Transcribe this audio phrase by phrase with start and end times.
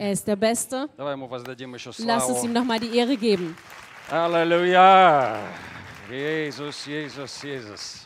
[0.00, 0.88] Er ist der Beste.
[1.98, 3.56] Lass uns ihm nochmal die Ehre geben.
[4.10, 5.38] Halleluja.
[6.10, 8.05] Jesus, Jesus, Jesus.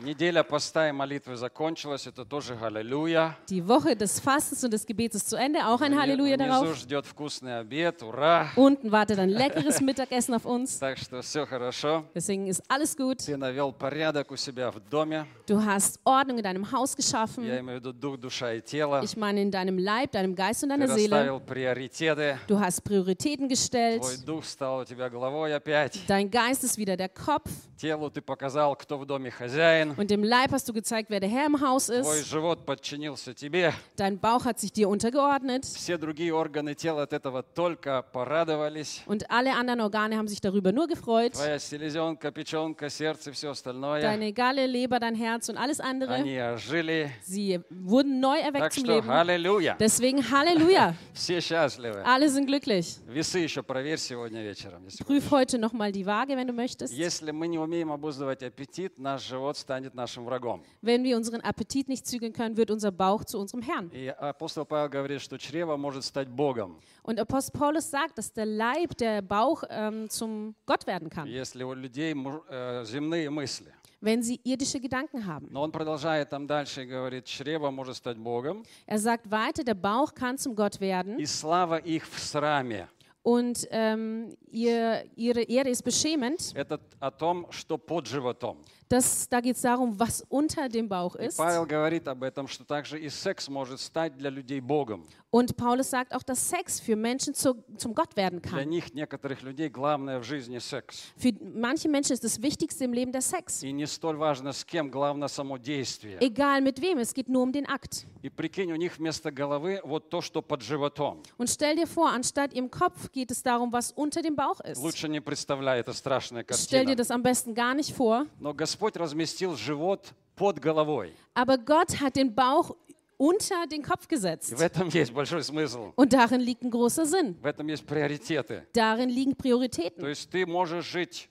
[0.00, 3.34] Неделя поста и молитвы закончилась, это тоже аллилуйя.
[3.48, 5.66] Die Woche des Fastens und des Gebets ist zu Ende.
[5.66, 6.76] Auch ein Halleluja Внизу darauf.
[6.76, 8.48] ждет вкусный обед, ура!
[8.56, 10.78] Unten wartet ein leckeres Mittagessen auf uns.
[10.78, 12.04] Так что все хорошо.
[12.14, 13.24] Deswegen ist alles gut.
[13.24, 15.24] Ты навел порядок у себя в доме.
[15.46, 17.44] Du hast Ordnung in deinem Haus Я geschaffen.
[17.44, 19.00] имею в виду дух, душа и тело.
[19.02, 21.16] Ich meine in deinem Leib, deinem Geist und Ты deiner Seele.
[21.16, 22.38] расставил приоритеты.
[22.48, 24.02] Du hast Prioritäten gestellt.
[24.02, 25.98] Твой дух стал у тебя головой опять.
[26.06, 27.48] Dein Geist ist wieder der Kopf.
[27.78, 29.86] Телу ты показал, кто в доме хозяин.
[29.96, 32.28] Und dem Leib hast du gezeigt, wer der Herr im Haus Твой ist.
[32.28, 33.72] живот подчинился тебе.
[33.96, 35.64] Dein Bauch hat sich dir untergeordnet.
[35.64, 39.02] Все другие органы тела от этого только порадовались.
[39.06, 41.32] Und alle anderen Organe haben sich darüber nur gefreut.
[41.34, 44.00] Твоя селезенка, печенка, сердце, все остальное.
[44.02, 46.14] Deine Galle, Leber, dein Herz und alles andere.
[46.14, 47.10] Они ожили.
[47.22, 49.10] Sie wurden neu Так erweckt zum что Leben.
[49.10, 49.76] аллилуйя.
[49.78, 50.94] Deswegen Halleluja.
[51.12, 52.02] Все счастливы.
[52.04, 52.96] Alle sind glücklich.
[53.06, 54.84] Весы еще проверь сегодня вечером.
[54.84, 56.92] Если, Prüf heute nochmal die Waage, wenn du möchtest.
[56.92, 60.62] если мы не умеем обуздывать аппетит, наш живот станет нашим врагом.
[60.82, 63.90] Wenn wir unseren Appetit nicht zügeln können, wird unser Bauch zu unserem Herrn.
[63.92, 68.46] И апостол Павел говорит, что чрево может стать Богом, Und Apostel Paulus sagt, dass der
[68.46, 73.72] Leib, der Bauch ähm, zum Gott werden kann, если у людей муж- э, земные мысли.
[74.02, 75.48] wenn sie irdische Gedanken haben.
[75.50, 79.74] Но он продолжает там дальше и говорит, чрево может стать Богом, Er sagt weiter, der
[79.74, 82.88] Bauch kann zum Gott werden и слава их в сраме.
[83.22, 86.52] und ähm, ihr, ihre Ehre ist beschämend.
[86.54, 88.58] Это о том, что под животом.
[88.90, 91.36] Das, da geht es darum, was unter dem Bauch И ist.
[91.36, 95.04] Павел говорит об этом, что также и секс может стать для людей Богом.
[95.30, 98.68] Und Paulus sagt auch, dass Sex für Menschen zu, zum Gott werden Для kann.
[98.68, 101.12] них, некоторых людей, главное в жизни секс.
[101.18, 103.62] Für manche Menschen ist das Wichtigste im Leben der Sex.
[103.62, 106.18] И не столь важно с кем, главное само действие.
[106.20, 108.06] Egal mit wem, es geht nur um den Akt.
[108.22, 111.22] И прикинь, у них вместо головы вот то, что под животом.
[111.38, 114.80] Und stell dir vor, anstatt ihrem Kopf geht es darum, was unter dem Bauch ist.
[114.80, 116.96] Лучше не представляй, это страшная Stell dir картина.
[116.96, 118.26] das am besten gar nicht vor.
[118.40, 121.12] Но Господь разместил живот под головой.
[121.34, 122.74] Aber Gott hat den Bauch
[123.20, 124.52] unter den Kopf И gesetzt.
[124.56, 125.92] в этом есть большой смысл.
[125.96, 127.36] Und darin liegt ein großer Sinn.
[127.40, 128.66] В этом есть приоритеты.
[128.74, 130.06] Darin liegen То Prioritäten.
[130.06, 131.28] есть ты можешь жить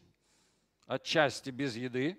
[0.88, 2.18] отчасти без еды,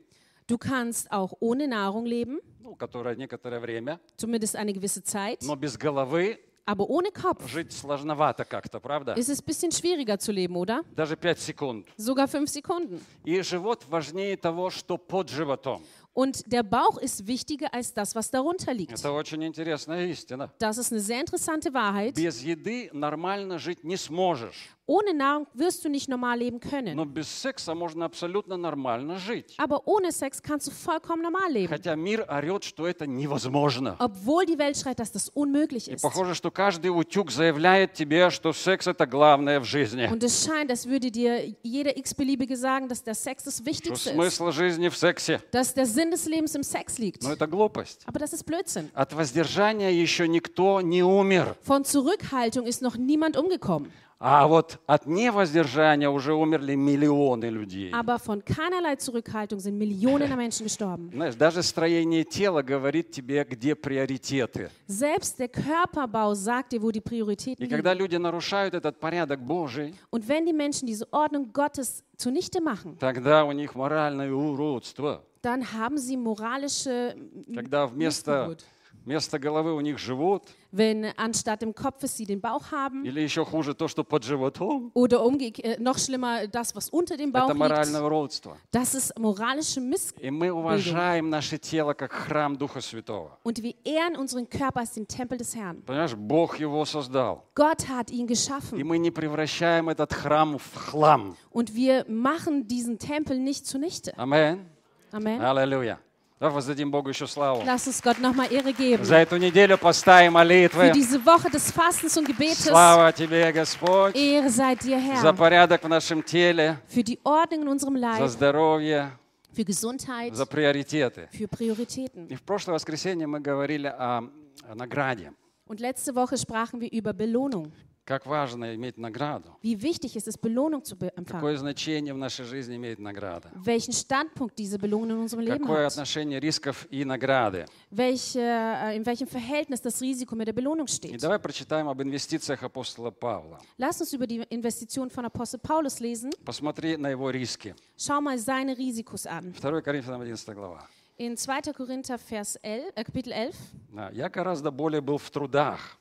[0.49, 5.43] Du kannst auch ohne Nahrung leben, ну, которая некоторое время, zumindest eine gewisse Zeit.
[5.43, 9.15] но без головы Aber ohne Kopf жить сложновато как-то, правда?
[9.15, 10.83] ist es ein bisschen schwieriger zu leben, oder?
[10.95, 11.87] Даже 5 секунд.
[11.97, 13.01] Sogar fünf Sekunden.
[13.25, 15.83] И живот важнее того, что под животом.
[16.13, 18.93] Und der Bauch ist wichtiger als das, was darunter liegt.
[18.93, 20.51] Это очень интересная истина.
[20.59, 22.15] Das ist eine sehr interessante Wahrheit.
[22.15, 24.71] Без еды нормально жить не сможешь.
[24.91, 26.95] Ohne Nahrung wirst du nicht normal leben können.
[26.95, 29.55] Но без секса можно абсолютно нормально жить.
[29.59, 31.69] Aber ohne Sex kannst du vollkommen normal leben.
[31.69, 33.97] Хотя мир орет, что это невозможно.
[33.99, 36.03] Obwohl die Welt schreit, dass das unmöglich И ist.
[36.03, 40.07] похоже, что каждый утюг заявляет тебе, что секс это главное в жизни.
[40.09, 44.11] Und es scheint, als würde dir jeder x-beliebige sagen, dass der Sex das Что Wichtigste
[44.11, 44.15] ist.
[44.15, 45.41] смысл жизни в сексе.
[45.51, 47.25] Dass der Sinn des Lebens im Sex liegt.
[47.25, 48.03] Но это глупость.
[48.07, 48.89] Aber das ist Blödsinn.
[48.95, 51.57] От воздержания еще никто не умер.
[51.67, 53.91] Von Zurückhaltung ist noch niemand umgekommen.
[54.24, 57.90] А вот от невоздержания уже умерли миллионы людей.
[57.92, 61.10] Aber von keinerlei Zurückhaltung sind Millionen Menschen gestorben.
[61.12, 64.70] Знаешь, даже строение тела говорит тебе, где приоритеты.
[64.86, 68.04] Selbst der Körperbau sagt dir, wo die Prioritäten И когда liegen.
[68.04, 73.44] люди нарушают этот порядок Божий, Und wenn die Menschen diese Ordnung Gottes zunichte machen, тогда
[73.46, 75.24] у них моральное уродство.
[75.42, 77.16] dann haben sie moralische
[77.56, 78.66] Когда вместо, Missgeburt.
[79.05, 83.45] вместо головы у них живот, Wenn anstatt dem Kopfes sie den Bauch haben или еще
[83.45, 87.55] хуже то, что под животом, oder umgekehrt, noch schlimmer das, was unter dem Bauch это
[87.55, 88.57] моральное liegt, уродство.
[88.73, 90.23] das ist moralische Missgeburt.
[90.27, 93.39] И мы уважаем наше тело как храм Духа Святого.
[93.45, 95.83] Und wir ehren unseren Körper als den Tempel des Herrn.
[95.83, 97.45] Понимаешь, Бог его создал.
[97.55, 101.37] Gott hat ihn И geschaffen мы не превращаем этот храм в хлам.
[101.53, 104.13] und wir machen diesen Tempel nicht zunichte.
[104.19, 104.67] Амин.
[105.13, 105.41] Amen.
[105.41, 106.01] Аллилуйя.
[106.42, 107.62] Давай воздадим Богу еще славу.
[107.62, 109.04] Lass uns Gott nochmal Ehre geben.
[109.06, 110.92] За эту неделю поста и Für молитвы.
[110.92, 112.64] diese Woche des Fastens und Gebetes.
[112.64, 117.68] Слава Тебе, Господь, Ehre sei dir, за порядок в нашем теле, Für die Ordnung in
[117.68, 119.12] unserem за здоровье,
[119.54, 121.30] für Gesundheit, за приоритеты.
[121.32, 122.26] für Prioritäten.
[122.26, 124.24] И в прошлое воскресенье мы говорили о,
[124.68, 125.34] о награде.
[125.68, 127.72] Und letzte Woche sprachen wir über Belohnung.
[128.05, 129.57] Как важно иметь награду.
[129.65, 131.41] Wie wichtig ist es, Belohnung zu be- empfangen.
[131.41, 133.51] Какое значение в нашей жизни имеет награда.
[133.57, 135.93] Welchen Standpunkt diese Belohnung in unserem Leben Какое hat.
[135.93, 137.67] отношение рисков и награды.
[137.91, 141.21] Welche, äh, in welchem Verhältnis das Risiko mit der Belohnung И steht.
[141.21, 143.59] давай прочитаем об инвестициях апостола Павла.
[143.77, 146.31] Lass uns über die Investition von Apostel Paulus lesen.
[146.45, 147.75] Посмотри на его риски.
[147.99, 149.53] Schau mal seine Risikos an.
[149.61, 150.87] 2 Коринфянам 11 глава.
[151.19, 151.73] In 2.
[151.73, 153.57] Korinther Vers 11, äh, Kapitel 11.
[153.93, 155.99] Да, Я гораздо более был в трудах.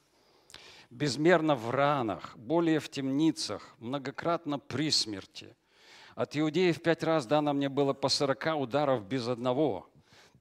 [0.90, 5.56] Безмерно в ранах, более в темницах, многократно при смерти.
[6.14, 9.88] От иудеев пять раз дано мне было по сорока ударов без одного.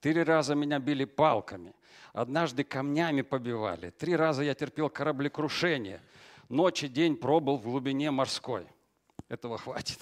[0.00, 1.74] Три раза меня били палками,
[2.12, 3.90] однажды камнями побивали.
[3.90, 6.00] Три раза я терпел кораблекрушение.
[6.48, 8.66] Ночь и день пробыл в глубине морской.
[9.28, 9.98] Этого хватит.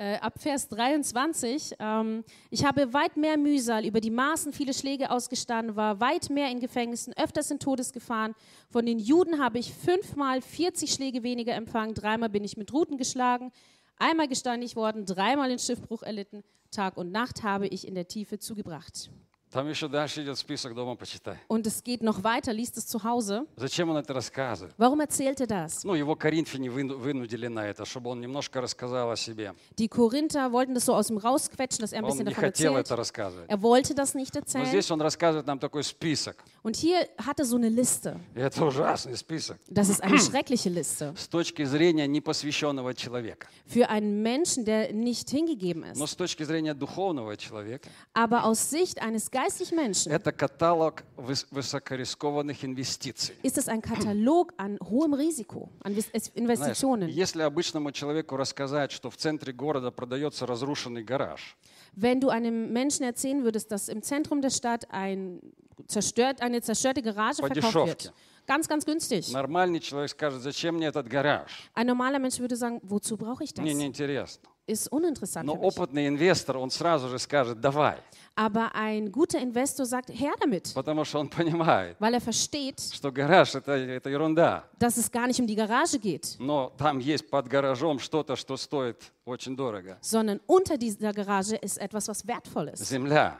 [0.00, 5.10] Äh, ab Vers 23, ähm, ich habe weit mehr Mühsal, über die Maßen viele Schläge
[5.10, 8.34] ausgestanden, war weit mehr in Gefängnissen, öfters in Todesgefahren.
[8.70, 12.96] Von den Juden habe ich fünfmal 40 Schläge weniger empfangen, dreimal bin ich mit Ruten
[12.96, 13.52] geschlagen,
[13.98, 16.44] einmal gesteinigt worden, dreimal den Schiffbruch erlitten.
[16.70, 19.10] Tag und Nacht habe ich in der Tiefe zugebracht.
[19.51, 21.37] Там еще дальше идет список, дома почитай.
[21.47, 23.45] Und es geht noch weiter, liest es zu Hause.
[23.55, 24.73] Зачем он это рассказывает?
[24.77, 25.85] Warum erzählt er das?
[25.85, 29.53] Ну, его коринфяне выну- вынудили на это, чтобы он немножко рассказал о себе.
[29.77, 32.41] Die Korinther wollten das so aus dem rausquetschen, dass er ein Он bisschen не davon
[32.41, 32.85] хотел erzählt.
[32.87, 33.49] это рассказывать.
[33.49, 34.65] Er wollte das nicht Но erzählen.
[34.65, 36.43] здесь он рассказывает нам такой список.
[36.61, 38.19] Und hier hat er so eine Liste.
[38.35, 39.57] И это ужасный список.
[39.69, 43.47] Das ist eine schreckliche Liste С точки зрения непосвященного человека.
[43.67, 46.11] für einen Menschen, der nicht hingegeben Но ist.
[46.11, 52.64] с точки зрения духовного человека, Aber aus Sicht eines geistlichen Menschen это каталог выс- высокорискованных
[52.64, 53.34] инвестиций.
[53.42, 57.08] ist es ein Katalog an hohem Risiko, an Vis- Знаешь, Investitionen.
[57.08, 61.56] если обычному человеку рассказать, что в центре города продается разрушенный гараж,
[61.96, 65.40] Wenn du einem Menschen erzählen würdest, dass im Zentrum der Stadt ein
[65.88, 68.12] zerstört, eine zerstörte Garage По verkauft wird,
[68.46, 69.32] ganz, ganz günstig.
[69.32, 71.70] нормальный человек скажет, зачем мне этот гараж?
[71.74, 73.62] Ein normaler Mensch würde sagen, wozu brauche ich das?
[73.64, 74.42] Мне неинтересно.
[74.66, 75.66] Ist uninteressant Но für mich.
[75.74, 77.96] опытный инвестор, он сразу же скажет, давай.
[78.37, 83.11] Aber ein guter Investor sagt, her damit, Потому что он понимает, weil er versteht, что
[83.11, 84.63] гараж это, это ерунда.
[84.77, 88.57] dass es gar nicht um die Garage geht, Но там есть под гаражом что-то, что
[88.57, 89.97] стоит очень дорого.
[90.01, 93.37] sondern unter dieser Garage ist etwas, was wertvoll ist, Земля.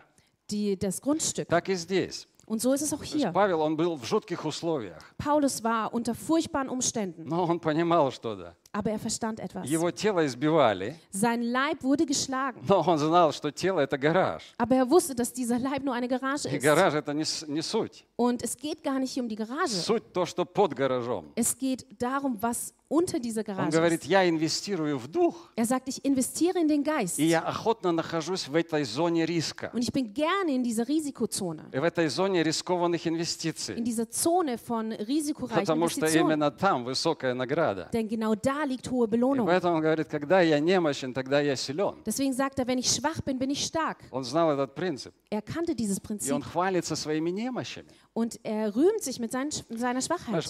[0.49, 1.49] die, das Grundstück.
[1.49, 2.27] Так и здесь.
[2.47, 3.31] Und so ist es auch То есть hier.
[3.33, 5.01] Павел, он был в жутких условиях.
[5.17, 8.55] Paulus war unter furchtbaren Umständen, Но он понимал что-то.
[8.71, 9.65] aber er verstand etwas.
[9.67, 14.43] Его тело избивали, Sein Leib wurde geschlagen, но он знал, что тело это гараж.
[14.57, 16.63] aber er wusste, dass dieser Leib nur eine Garage И ist.
[16.63, 18.05] гараж это не, с- не суть.
[18.17, 19.67] Und es geht gar nicht hier um die Garage.
[19.75, 21.31] Суть то, что под гаражом.
[21.35, 24.07] Es geht darum, was unter dieser Он Garage говорит, ist.
[24.09, 27.17] я инвестирую в дух, Er sagt, ich investiere in den Geist.
[27.19, 31.63] и я охотно нахожусь в этой зоне риска, Und ich bin gerne in dieser Risikozone,
[31.71, 33.75] в этой зоне рискованных in инвестиций.
[33.81, 36.25] dieser Zone von risikoreichen Потому что Investitionen.
[36.31, 37.89] именно там высокая награда.
[37.91, 39.46] Denn genau da liegt hohe И Belohnung.
[39.46, 42.02] поэтому он говорит, когда я немощен, тогда я силен.
[42.04, 43.98] Deswegen sagt er, wenn ich schwach bin, bin ich stark.
[44.10, 45.14] Он знал этот принцип.
[45.30, 47.88] Er kannte dieses И он Prinzip хвалится своими немощами.
[48.12, 50.44] Und er rühmt sich mit seinen, seiner Schwachheit.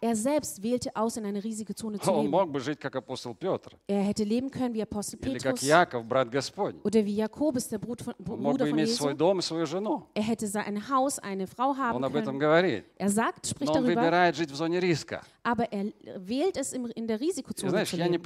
[0.00, 2.32] Er selbst wählte aus, in eine riesige Zone zu leben.
[3.86, 5.62] Er hätte leben können wie Apostel Petrus.
[6.82, 8.14] Oder wie Jakobus, der Bruder von
[8.78, 9.04] Jesu.
[10.14, 12.26] Er hätte sein Haus, eine Frau haben können.
[12.98, 14.10] Er sagt, spricht darüber.
[15.42, 15.86] Aber er
[16.16, 18.22] wählt es in der Risikozone zu leben.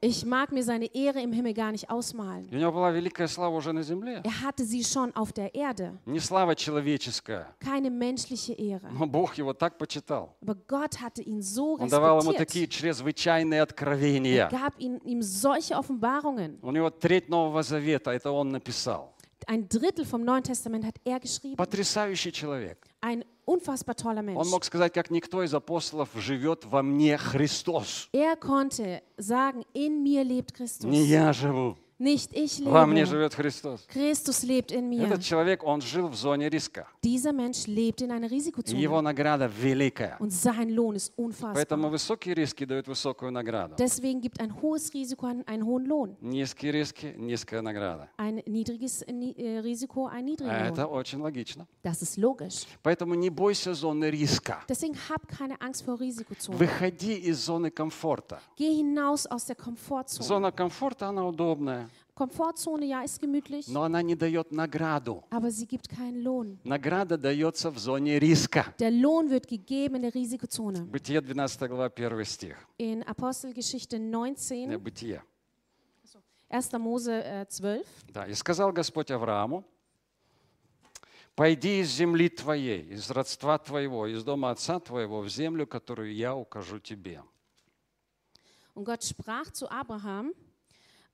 [0.00, 2.48] Ich mag mir seine Ehre im Himmel gar nicht ausmalen.
[2.52, 5.98] Er hat hatte sie schon auf der Erde.
[6.06, 7.46] Не слава человеческая.
[7.60, 8.88] Keine menschliche Ehre.
[8.90, 10.36] Но Бог его так почитал.
[10.40, 14.48] Aber Gott hatte ihn so Он давал ему такие чрезвычайные Er откровения.
[14.50, 16.58] gab ihn, ihm solche Offenbarungen.
[16.62, 19.14] У него треть Нового Завета, это он написал.
[19.46, 21.56] Ein Drittel vom Neuen Testament hat er geschrieben.
[21.56, 22.86] Потрясающий человек.
[23.00, 24.50] Ein unfassbar toller Он Mensch.
[24.50, 28.08] мог сказать, как никто из апостолов живет во мне Христос.
[28.12, 30.90] Er konnte sagen, in mir lebt Christus.
[30.90, 33.06] Не я живу, Nicht ich во мне lebe.
[33.10, 33.84] живет Христос.
[33.88, 35.04] Christus lebt in mir.
[35.04, 36.86] Этот человек, он жил в зоне риска.
[37.02, 39.02] Dieser Mensch lebt in einer И его Risikozone.
[39.02, 40.16] награда великая.
[40.20, 41.90] Und sein Lohn ist Поэтому unfassbar.
[41.90, 43.74] высокие риски дают высокую награду.
[43.76, 46.16] Deswegen gibt ein hohes Risiko einen, hohen Lohn.
[46.20, 48.08] Низкие риски, низкая награда.
[48.16, 50.92] Ein niedriges Ni- äh, Risiko, ein niedriger А это Lohn.
[50.92, 51.66] очень логично.
[51.82, 52.64] Das ist logisch.
[52.84, 54.62] Поэтому не бойся зоны риска.
[54.68, 56.56] Deswegen hab keine Angst vor Risikozone.
[56.58, 58.40] Выходи из зоны комфорта.
[58.56, 60.22] Geh hinaus aus der Komfortzone.
[60.24, 61.87] Зона комфорта, она удобная,
[62.18, 65.22] Komfortzone, ja, ist gemütlich, но она не дает награду.
[65.30, 66.58] aber sie gibt keinen Lohn.
[66.64, 68.74] Награда дается в зоне риска.
[68.80, 70.84] Der Lohn wird gegeben in der Risikozone.
[70.84, 72.56] Бытие 12 глава, 1 стих.
[72.78, 75.22] In Apostelgeschichte Не, 19, Бытие.
[76.48, 76.72] 1.
[76.80, 77.86] Mose äh, 12.
[78.12, 79.64] Да, и сказал Господь Аврааму,
[81.36, 86.34] «Пойди из земли твоей, из родства твоего, из дома отца твоего, в землю, которую я
[86.34, 87.22] укажу тебе».
[88.74, 90.34] Und Gott sprach zu Abraham,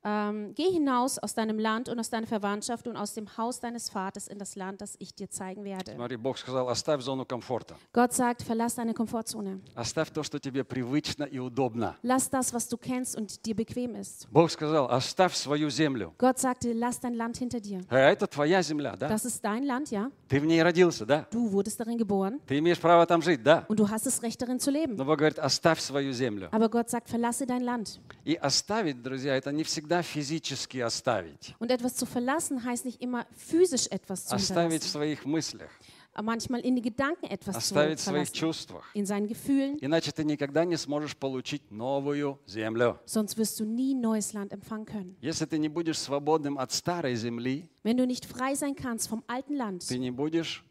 [0.04, 3.90] ähm, geh hinaus aus deinem Land und aus deiner Verwandtschaft und aus dem Haus deines
[3.90, 5.92] Vaters in das Land, das ich dir zeigen werde.
[5.92, 7.76] Смотри, Бог сказал, оставь зону комфорта.
[7.92, 9.60] Gott sagt, verlass deine Komfortzone.
[9.74, 11.96] Оставь то, что тебе привычно и удобно.
[12.02, 14.26] Lass das, was du kennst und dir bequem ist.
[14.30, 16.14] Бог сказал, оставь свою землю.
[16.16, 17.82] Gott sagte, lass dein Land hinter dir.
[17.90, 19.08] А это твоя земля, да?
[19.08, 20.10] Das ist dein Land, ja?
[20.28, 21.26] Ты в ней родился, да?
[21.30, 23.66] Du wurdest darin geboren Ты имеешь право там жить, да?
[23.68, 24.96] und du hast das Recht darin zu leben.
[24.96, 26.48] Но Бог говорит, оставь свою землю.
[26.52, 28.00] Aber Gott sagt, verlasse dein Land.
[28.24, 31.55] И оставить, друзья, это не всегда физически оставить.
[31.59, 35.69] Und etwas zu verlassen heißt nicht immer physisch etwas zu Оставить в своих мыслях,
[36.21, 38.33] Manchmal in die Gedanken etwas zu оставить в своих verlassen.
[38.33, 38.85] чувствах.
[38.93, 39.77] In seinen Gefühlen.
[39.81, 42.99] Иначе ты никогда не сможешь получить новую землю.
[43.05, 45.17] Sonst wirst du nie neues Land empfangen können.
[45.21, 49.23] Если ты не будешь свободным от старой земли, Wenn du nicht frei sein kannst vom
[49.27, 50.63] alten Land, ты не будешь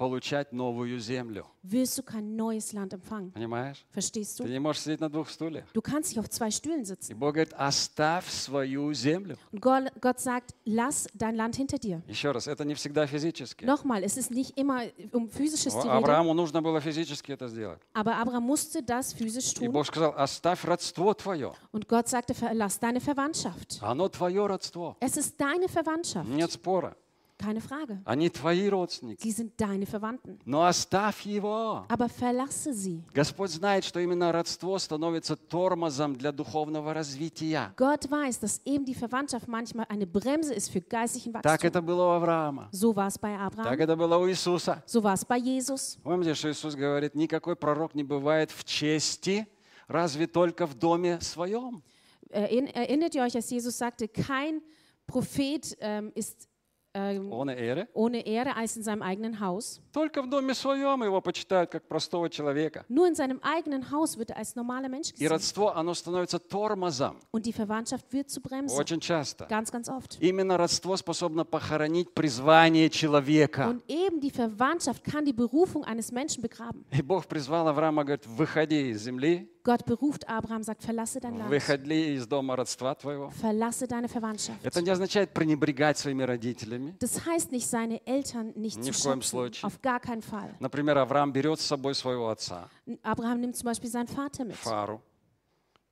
[0.00, 1.46] получать новую землю.
[1.62, 3.32] wirst du kein neues Land empfangen.
[3.32, 3.82] Понимаешь?
[3.90, 4.48] Verstehst Ты du?
[4.50, 5.64] не можешь сидеть на двух стульях.
[5.72, 7.14] Du kannst nicht auf zwei Stühlen И sitzen.
[7.18, 9.38] Бог говорит, оставь свою землю.
[9.52, 12.02] Und Gott, Gott sagt, lass dein Land hinter dir.
[12.08, 13.64] Еще раз, это не всегда физически.
[13.64, 14.82] Nochmal, es ist nicht immer
[15.12, 17.80] um physisches die О, Rede, Аврааму нужно было физически это сделать.
[17.94, 19.72] aber Abraham musste das physisch И tun.
[19.72, 21.54] Бог сказал, оставь родство твое.
[21.72, 23.78] Und Gott sagte, verlass deine Verwandtschaft.
[23.80, 24.98] Оно твое родство.
[25.00, 26.94] Es ist deine Verwandtschaft, Нет спора.
[27.41, 27.99] Keine Frage.
[28.05, 29.21] Они твои родственники.
[29.21, 30.39] Sie sind deine Verwandten.
[30.45, 31.85] Но оставь его.
[31.89, 33.01] Aber verlasse sie.
[33.13, 37.73] Господь знает, что именно родство становится тормозом для духовного развития.
[37.75, 41.67] Gott weiß, dass eben die Verwandtschaft manchmal eine Bremse ist für geistlichen Так Wachstum.
[41.67, 42.69] это было у Авраама.
[42.71, 44.83] So war es bei Так Abraham, это было у Иисуса.
[44.85, 45.97] so war es bei Jesus.
[46.03, 49.47] Помните, что Иисус говорит, никакой пророк не бывает в чести,
[49.87, 51.81] разве только в доме своем.
[52.29, 54.61] Erinn- Erinnert ihr euch, als Jesus sagte, kein
[55.05, 56.47] Prophet ähm, ist
[56.93, 57.87] ähm, Он Эре.
[57.93, 59.79] ohne Ehre als in seinem eigenen Haus.
[59.93, 62.85] Только в доме своем его почитают как простого человека.
[62.89, 65.29] Nur in seinem eigenen Haus wird er als normaler Mensch И gesehen.
[65.31, 68.75] родство, оно становится тормозом Und die Verwandtschaft wird zu Bremse.
[68.77, 69.45] очень часто.
[69.47, 70.17] Ganz, ganz oft.
[70.21, 73.67] Именно родство способно похоронить призвание человека.
[73.69, 76.83] Und eben die Verwandtschaft kann die Berufung eines Menschen begraben.
[76.91, 81.49] И Бог призвал Авраама, говорит, выходи из земли, Gott beruft Abraham, sagt, verlasse dein Land.
[81.49, 83.29] выходи из дома родства твоего.
[83.41, 84.59] Verlasse deine Verwandtschaft.
[84.63, 86.95] Это не означает пренебрегать своими родителями.
[86.99, 89.65] Das heißt nicht, seine Eltern nicht Ни zu в коем случае.
[89.67, 90.55] Auf gar keinen Fall.
[90.59, 92.69] Например, Авраам берет с собой своего отца,
[93.03, 94.55] Abraham nimmt zum Beispiel seinen Vater mit.
[94.55, 95.01] Фару.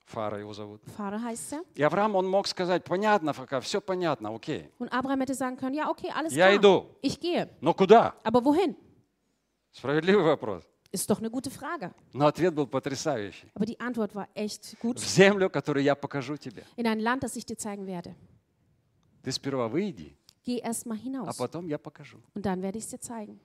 [0.05, 0.81] Фара его зовут.
[0.97, 1.61] Vater heißt er.
[1.75, 4.71] И Авраам, он мог сказать, понятно, пока, все понятно, окей.
[4.79, 6.55] Und Abraham hätte sagen können, ja, okay, alles Я klar.
[6.59, 6.85] иду.
[7.03, 7.47] Ich gehe.
[7.61, 8.15] Но куда?
[8.23, 8.75] Aber wohin?
[9.71, 10.63] Справедливый вопрос.
[10.92, 11.92] Ist doch eine gute Frage.
[12.12, 13.50] Но ответ был потрясающий.
[13.54, 14.98] Aber die Antwort war echt gut.
[15.00, 16.64] В землю, которую я покажу тебе.
[16.76, 18.14] In ein Land, das ich dir zeigen werde.
[19.22, 21.36] Ты сперва выйди, Geh erst mal а hinaus.
[21.36, 22.18] потом я покажу.
[22.34, 23.40] Und dann werde ich es dir zeigen.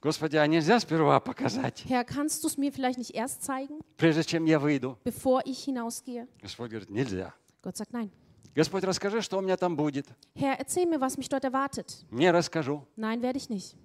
[0.00, 4.22] Господи, а нельзя сперва показать, Herr, kannst du es mir vielleicht nicht erst zeigen, прежде
[4.24, 4.98] чем я выйду?
[5.04, 6.28] bevor ich hinausgehe?
[6.40, 7.32] Господь говорит, нельзя.
[7.62, 8.10] Gott sagt nein.
[8.54, 10.06] Господь, расскажи, что у меня там будет.
[10.34, 12.04] Herr, erzähl mir, was mich dort erwartet.
[12.10, 12.86] Не расскажу.
[12.96, 13.76] Nein, werde ich nicht.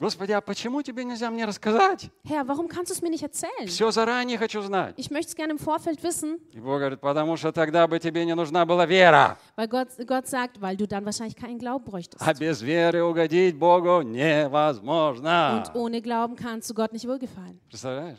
[0.00, 2.10] Господи, а почему тебе нельзя мне рассказать?
[2.24, 3.66] Herr, warum kannst du es mir nicht erzählen?
[3.68, 4.94] Все заранее хочу знать.
[4.96, 8.24] Ich möchte es gerne im Vorfeld wissen, И Бог говорит, потому что тогда бы тебе
[8.24, 9.36] не нужна была вера.
[9.54, 12.20] weil Gott, Gott sagt, weil du dann wahrscheinlich keinen Glauben bräuchtest.
[12.26, 15.62] А без веры угодить Богу невозможно.
[15.66, 17.60] Und ohne Glauben kannst du Gott nicht wohlgefallen.
[17.68, 18.18] Представляешь?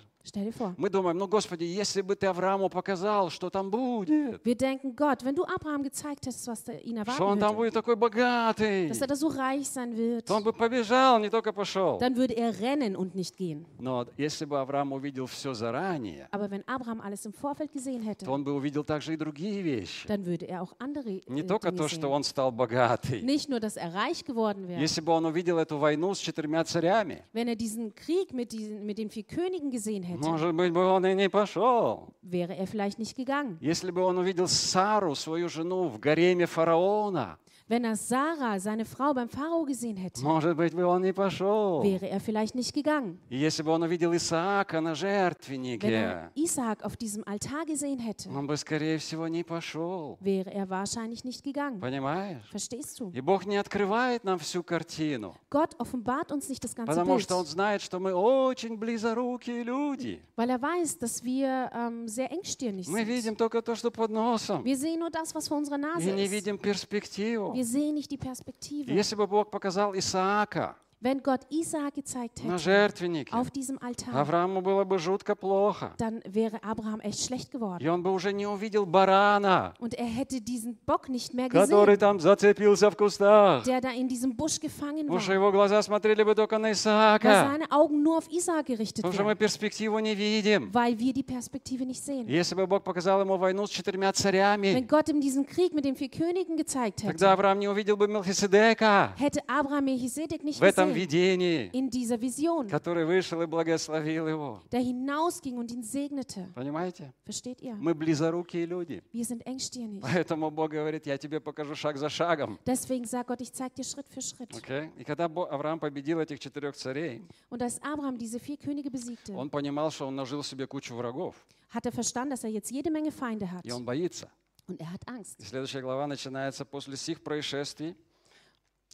[0.78, 5.24] Мы думаем, ну, Господи, если бы ты Аврааму показал, что там будет, Wir denken, Gott,
[5.26, 9.02] wenn du Abraham gezeigt hättest, was ihn что он erwarten там будет такой богатый, dass
[9.02, 11.98] er da so reich sein wird, то он бы побежал, не только пошел.
[12.00, 13.66] dann würde er rennen und nicht gehen.
[13.80, 18.24] Но если бы Авраам увидел все заранее, Aber wenn Abraham alles im Vorfeld gesehen hätte,
[18.26, 20.08] то он бы увидел также и другие вещи.
[20.08, 23.22] dann würde er auch andere äh, Не только то, что он стал богатый.
[23.24, 24.80] Nicht nur, dass er reich geworden wäre.
[24.80, 28.86] Если бы он увидел эту войну с четырьмя царями, Wenn er diesen Krieg mit, diesen,
[28.86, 32.14] mit den vier Königen gesehen hätte, может быть, бы он и не пошел.
[32.22, 33.58] wäre er vielleicht nicht gegangen.
[33.62, 37.38] Если бы он увидел Сару, свою жену, в гареме фараона,
[37.71, 41.83] Wenn er Sarah, seine Frau, beim Pharao gesehen hätte, может быть, бы он не пошел.
[41.83, 43.19] wäre er vielleicht nicht gegangen.
[43.29, 47.99] И если бы он увидел Исаака на Wenn жертвеннике, er Isaak auf diesem Altar gesehen
[47.99, 50.17] hätte, он бы, скорее всего, не пошел.
[50.23, 51.79] wäre er wahrscheinlich nicht gegangen.
[51.79, 52.43] Понимаешь?
[52.51, 53.11] Verstehst du?
[53.13, 57.23] И Бог не открывает нам всю картину, Gott offenbart uns nicht das ganze потому Bild,
[57.25, 60.23] что Он знает, что мы очень близорукие люди.
[60.37, 63.09] weil er weiß, dass wir ähm, sehr engstirnig Мы sind.
[63.09, 66.13] видим только то, что под носом, Wir sehen nur das, was vor unserer Nase и
[66.15, 66.31] не ist.
[66.33, 67.52] видим перспективу.
[67.55, 68.93] Wir sehen nicht die Perspektive.
[68.93, 74.14] Если бы Бог показал Исаака, Wenn Gott Isaak gezeigt на hätte жертвеннике, auf diesem Altar,
[74.16, 75.92] Аврааму было бы жутко плохо.
[75.98, 77.84] dann wäre Abraham echt schlecht geworden.
[77.84, 81.96] И он бы уже не увидел барана, Und er hätte diesen Bock nicht mehr который
[81.96, 83.66] gesehen, там зацепился в кустах.
[83.66, 86.68] der da in diesem Busch gefangen Потому что war, его глаза смотрели бы только на
[86.68, 87.50] weil Исаака.
[87.52, 90.72] seine Augen nur auf Isaak gerichtet Потому что мы перспективу не видим.
[90.72, 92.30] weil wir die Perspektive nicht sehen.
[92.30, 95.84] Если бы Бог показал ему войну с четырьмя царями, Wenn Gott ihm diesen Krieg mit
[95.84, 100.62] den vier Königen gezeigt hätte, тогда Авраам не увидел бы Мелхиседека hätte Abraham Melchisedek nicht
[100.62, 104.62] в этом gesehen видении, in dieser Vision, который вышел и благословил его.
[104.72, 106.48] der hinausging und ihn segnete.
[106.56, 107.14] Понимаете?
[107.26, 107.76] Versteht ihr?
[107.76, 109.02] Мы близорукие люди.
[109.12, 110.02] Wir sind engstirnig.
[110.02, 112.60] Поэтому Бог говорит, я тебе покажу шаг за шагом.
[112.66, 114.54] Deswegen sagt Gott, ich zeige dir Schritt für Schritt.
[114.56, 114.90] Okay?
[114.98, 119.50] И когда Авраам победил этих четырех царей, Und als Abraham diese vier Könige besiegte, он
[119.50, 121.36] понимал, что он нажил себе кучу врагов,
[121.70, 123.66] hat er verstanden, dass er jetzt jede Menge Feinde hat.
[123.66, 124.30] и он боится.
[124.68, 125.40] Und er hat Angst.
[125.42, 127.96] И следующая глава начинается после сих происшествий.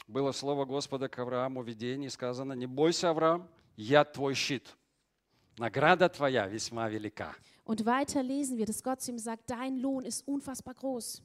[0.07, 4.75] Было слово Господа к Аврааму в видении, сказано, не бойся, Авраам, я твой щит.
[5.57, 7.35] Награда твоя весьма велика.
[7.65, 11.21] Und weiter lesen wir, dass Gott zu ihm sagt, dein Lohn ist unfassbar groß.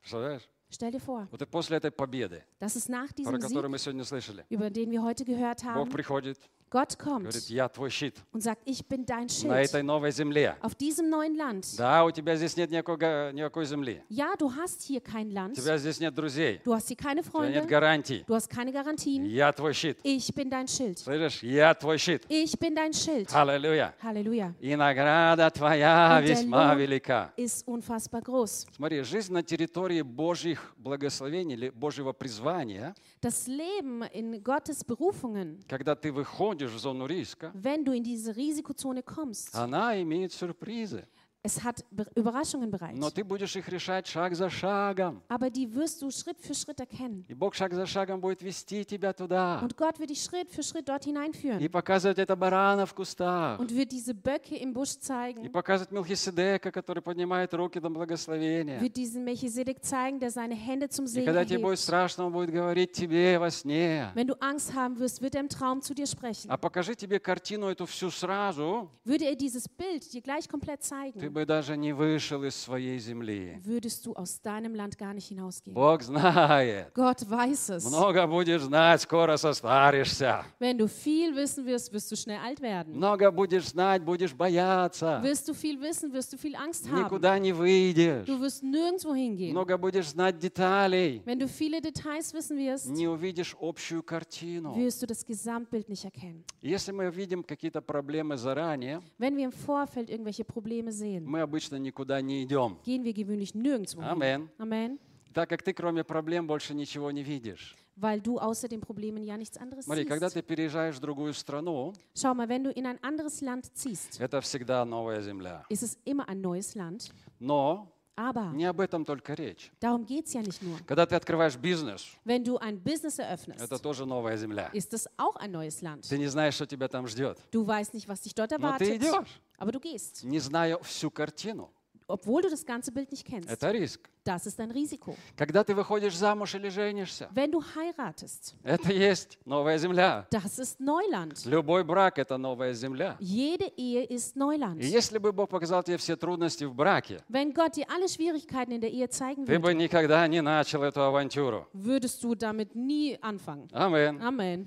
[0.00, 0.48] Представляешь?
[0.70, 4.04] Stell dir vor, Вот и после этой победы, das ist nach diesem Sieg, мы сегодня
[4.04, 6.38] слышали, über den wir heute gehört Бог haben, приходит,
[6.72, 10.10] Gott говорит, kommt я твой щит und sagt, ich bin dein на Schild этой новой
[10.10, 10.56] земле.
[10.62, 11.66] auf diesem neuen Land.
[11.76, 14.00] Да, у тебя здесь нет никакой, га- никакой земли.
[14.08, 16.62] Ja, du hast hier kein У Land, тебя здесь нет друзей.
[16.64, 18.24] du hast hier keine У тебя нет Freunde, гарантий.
[18.26, 19.26] du hast keine Garantien.
[19.26, 19.98] Я твой щит.
[20.02, 20.98] Ich bin dein Schild.
[20.98, 21.42] Слышишь?
[21.42, 22.24] Я твой щит.
[22.30, 23.28] Ich bin dein Schild.
[23.34, 23.94] Аллилуйя.
[24.02, 24.54] Halleluja.
[24.60, 27.32] И награда твоя Und весьма велика.
[27.36, 28.66] ist unfassbar groß.
[28.76, 35.94] Смотри, жизнь на территории Божьих благословений или Божьего призвания, Das Leben in Gottes Berufungen, когда
[35.94, 41.07] ты выходишь в зону риска, wenn du in diese Risikozone kommst, она имеет сюрпризы.
[41.43, 42.97] es hat Be- Überraschungen bereit.
[42.97, 45.21] Но ты будешь их решать шаг за шагом.
[45.29, 47.23] Aber die wirst du Schritt für Schritt erkennen.
[47.29, 49.61] И Бог шаг за шагом будет вести тебя туда.
[49.61, 53.59] Und Gott wird dich Schritt für Schritt dort И hineinführen показывать это барана в кустах.
[53.59, 58.81] und wird diese Böcke im Busch И zeigen, показывать Мелхиседека, который поднимает руки до благословения.
[58.81, 61.83] wird diesen Melchisedek zeigen, der seine Hände zum И Segen когда тебе будет erhebt.
[61.83, 64.11] страшно, Он будет говорить тебе во сне.
[64.15, 66.49] Wenn du Angst haben wirst, wird er im Traum zu dir sprechen.
[66.51, 70.87] А покажи тебе картину эту всю сразу, Würde er dieses Bild dir gleich komplett ты
[70.89, 73.59] zeigen, бы даже не вышел из своей земли.
[73.63, 75.73] würdest du aus deinem Land gar nicht hinausgehen.
[75.73, 76.93] Бог знает.
[76.93, 77.85] Gott weiß es.
[77.85, 80.43] Много будешь знать, скоро состаришься.
[80.59, 82.95] Wenn du viel wissen wirst, wirst du schnell alt werden.
[82.95, 85.21] Много будешь знать, будешь бояться.
[85.23, 87.03] Wirst du viel wissen, wirst du viel Angst haben.
[87.03, 88.25] Никуда не выйдешь.
[88.25, 89.51] Du wirst nirgendwo hingehen.
[89.51, 91.21] Много будешь знать деталей.
[91.25, 94.75] Wenn du viele Details wissen wirst, Не увидишь общую картину.
[94.75, 96.43] wirst du das Gesamtbild nicht erkennen.
[96.61, 101.76] Если мы видим какие-то проблемы заранее, Wenn wir im Vorfeld irgendwelche Probleme sehen, мы обычно
[101.76, 102.78] никуда не идем.
[102.84, 104.08] gehen wir gewöhnlich nirgendwo hin.
[104.10, 104.48] Amen.
[104.58, 104.98] Amen.
[105.34, 107.76] Так как ты кроме проблем больше ничего не видишь.
[107.96, 110.34] Weil du außer den Problemen ja nichts anderes Смотри, когда siehst.
[110.34, 114.40] ты переезжаешь в другую страну, Schau mal, wenn du in ein anderes Land ziehst, это
[114.40, 115.64] всегда новая земля.
[115.68, 117.12] ist es immer ein neues Land.
[117.38, 119.72] Но Aber не об этом только речь.
[119.80, 120.78] darum geht es ja nicht nur.
[120.86, 124.68] Когда ты открываешь бизнес, Wenn du ein Business eröffnest, это тоже новая земля.
[124.74, 126.06] ist es auch ein neues Land.
[126.08, 127.38] Ты не знаешь, что тебя там ждет.
[127.50, 130.78] Du weißt nicht, was dich dort Но ты erwartet, идешь, aber du gehst, не зная
[130.82, 131.72] всю картину.
[132.12, 133.48] Obwohl du das ganze Bild nicht kennst.
[133.50, 134.08] Это риск.
[134.24, 135.16] Das ist ein Risiko.
[135.36, 140.26] Когда ты выходишь замуж или женишься, Wenn du heiratest, это есть новая земля.
[140.30, 141.44] das ist Neuland.
[141.46, 143.16] Любой брак– это новая земля.
[143.18, 144.80] Jede Ehe ist Neuland.
[144.80, 148.72] И если бы Бог показал тебе все трудности в браке, Wenn Gott dir alle Schwierigkeiten
[148.72, 151.66] in der Ehe zeigen ты бы würde, никогда не начал эту авантюру.
[151.72, 153.68] würdest du damit nie anfangen.
[153.72, 154.20] Амин.
[154.22, 154.66] Amen.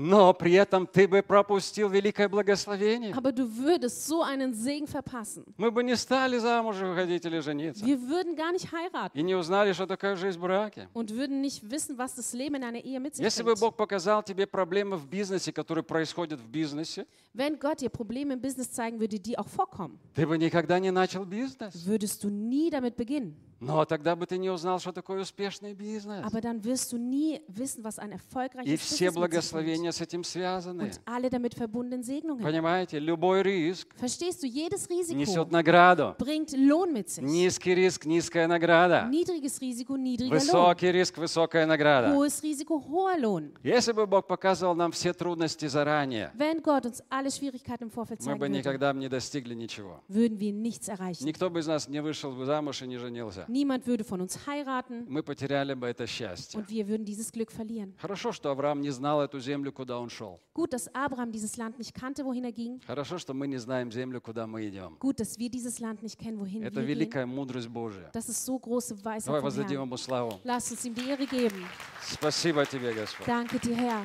[0.00, 3.12] Но при этом ты бы пропустил великое благословение.
[3.14, 5.44] Aber du würdest so einen Segen verpassen.
[5.56, 7.84] Мы бы не стали замуж выходить или жениться.
[7.84, 10.88] Wir würden gar nicht heiraten И не узнали, что такое жизнь в браке.
[10.94, 13.60] und würden nicht wissen, was das Leben in einer Ehe mit sich Если бы bringt.
[13.60, 18.40] Бог показал тебе проблемы в бизнесе, которые происходят в бизнесе, Wenn Gott dir Probleme im
[18.40, 21.74] Business zeigen würde, die auch vorkommen, ты бы никогда не начал бизнес.
[21.86, 23.34] würdest du nie damit beginnen.
[23.60, 26.24] Но тогда бы ты не узнал, что такое успешный бизнес.
[26.24, 29.14] Aber dann wirst du nie wissen, was ein И erfolgreiches все sich bringt.
[29.16, 30.84] благословения с этим связаны.
[30.84, 32.42] Und alle damit verbundenen Segnungen.
[32.42, 36.14] Понимаете, любой риск Verstehst du, jedes несет Risiko награду.
[36.18, 37.24] bringt Lohn mit sich.
[37.24, 39.08] Низкий риск, низкая награда.
[39.10, 40.38] Niedriges Risiko, niedriger Lohn.
[40.38, 42.14] Высокий риск, высокая награда.
[42.14, 43.50] Hohes Risiko, hoher Lohn.
[43.64, 48.20] Если бы Бог показывал нам все трудности заранее, Wenn Gott uns alle Schwierigkeiten im Vorfeld
[48.24, 50.00] мы бы никогда не достигли ничего.
[50.08, 51.24] würden wir nichts erreichen.
[51.26, 53.46] Никто бы из нас не вышел замуж и не женился.
[53.48, 55.04] Niemand würde von uns heiraten.
[55.08, 56.58] Мы потеряли бы это счастье.
[56.58, 57.94] Und wir würden dieses Glück verlieren.
[57.98, 60.38] Хорошо, что Авраам не знал эту землю, куда он шел.
[60.54, 62.80] Gut, dass Abraham dieses Land nicht kannte, wohin er ging.
[62.86, 64.96] Хорошо, что мы не знаем землю, куда мы идем.
[65.00, 66.82] Gut, dass wir dieses Land nicht kennen, wohin это wir gehen.
[66.82, 68.10] Это великая мудрость Божия.
[68.12, 70.38] Das ist so große Weisheit Давай воздадим ему славу.
[70.44, 71.64] Lass uns ihm die Ehre geben.
[72.02, 73.26] Спасибо тебе, Господь.
[73.26, 74.04] Danke dir, Herr.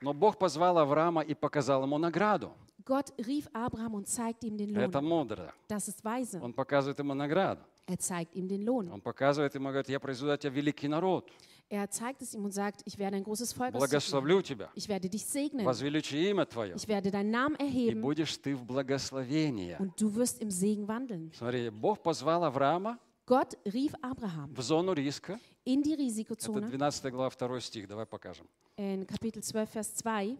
[0.00, 2.52] Но Бог позвал Авраама и показал ему награду.
[2.85, 5.09] Gott rief Abraham und zeigte ihm den Это Lohn.
[5.09, 5.51] мудро.
[5.67, 6.39] Das ist weise.
[6.41, 7.61] Он показывает ему награду.
[7.85, 8.89] Er zeigt ihm den Lohn.
[8.91, 11.29] Он показывает ему, говорит, я произведу от тебя великий народ.
[11.69, 13.89] Er zeigt es ihm und sagt, ich werde ein großes Volk aus dir machen.
[13.89, 14.69] Благословлю тебя.
[14.73, 15.65] Ich werde dich segnen.
[15.65, 16.75] Возвеличу имя твое.
[16.77, 19.75] Ich werde deinen Namen И erheben будешь ты в благословении.
[19.79, 21.31] und du wirst im Segen wandeln.
[21.33, 25.37] Смотри, Бог позвал Авраама Gott rief Abraham в зону риска.
[25.65, 27.85] in die Это Risikozone 12 глава, 2 стих.
[27.87, 28.47] Давай покажем.
[28.77, 30.37] in Kapitel 12, Vers 2.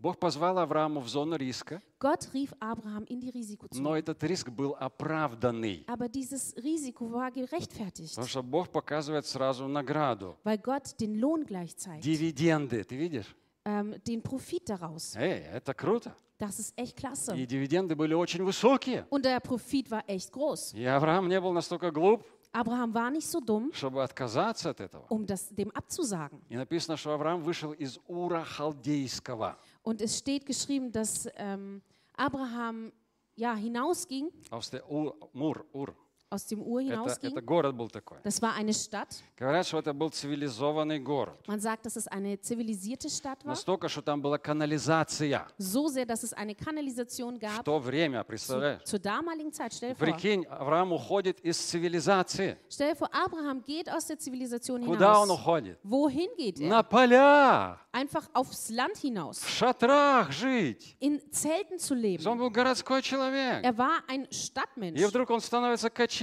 [0.00, 3.98] Бог позвал Авраама в зону риска, Gott rief Abraham in die но Risikozone.
[3.98, 5.84] этот риск был оправданный.
[5.86, 10.36] Aber dieses Risiko war gerechtfertigt, Потому что Бог показывает сразу награду.
[10.42, 13.26] weil Gott den Lohn gleich zeigt, Дивиденды, ты видишь?
[13.66, 15.14] ähm, den Profit daraus.
[15.16, 16.14] Эй, это круто.
[16.38, 17.36] Das ist echt klasse.
[17.36, 19.06] И дивиденды были очень высокие.
[19.10, 20.72] Und der Profit war echt groß.
[20.74, 25.04] И Авраам не был настолько глуп, Abraham war nicht so dumm, чтобы отказаться от этого.
[25.10, 26.40] um das dem abzusagen.
[26.48, 29.56] И написано, что Авраам вышел из Ура Халдейского.
[29.82, 31.82] Und es steht geschrieben, dass ähm,
[32.14, 32.92] Abraham
[33.34, 34.30] ja, hinausging.
[34.50, 35.96] Aus der Ur, Ur, Ur
[36.29, 37.31] aus dem Ur Это, hinausging.
[37.31, 38.17] это город был такой.
[38.23, 39.21] Das war eine Stadt.
[39.37, 41.37] Говорят, что это был цивилизованный город.
[41.47, 43.49] Man sagt, dass es eine zivilisierte Stadt war.
[43.51, 45.47] Настолько, что там была канализация.
[45.57, 47.63] So sehr, dass es eine Kanalisation В gab.
[47.63, 48.83] то время, Zu, представляешь?
[48.83, 49.73] zur damaligen Zeit.
[49.73, 50.07] Stell dir vor.
[50.07, 52.57] Прикинь, Авраам уходит из цивилизации.
[52.69, 55.39] Stell dir vor, Abraham geht aus der Zivilisation Куда он hinaus.
[55.39, 55.79] уходит?
[55.83, 56.67] Wohin geht er?
[56.67, 59.39] На поля, Einfach aufs Land hinaus.
[59.39, 60.97] в шатрах жить.
[60.99, 62.25] In Zelten zu leben.
[62.27, 63.63] Он был городской человек.
[63.63, 64.99] Er war ein Stadtmensch.
[64.99, 66.18] И вдруг он становится кочевником.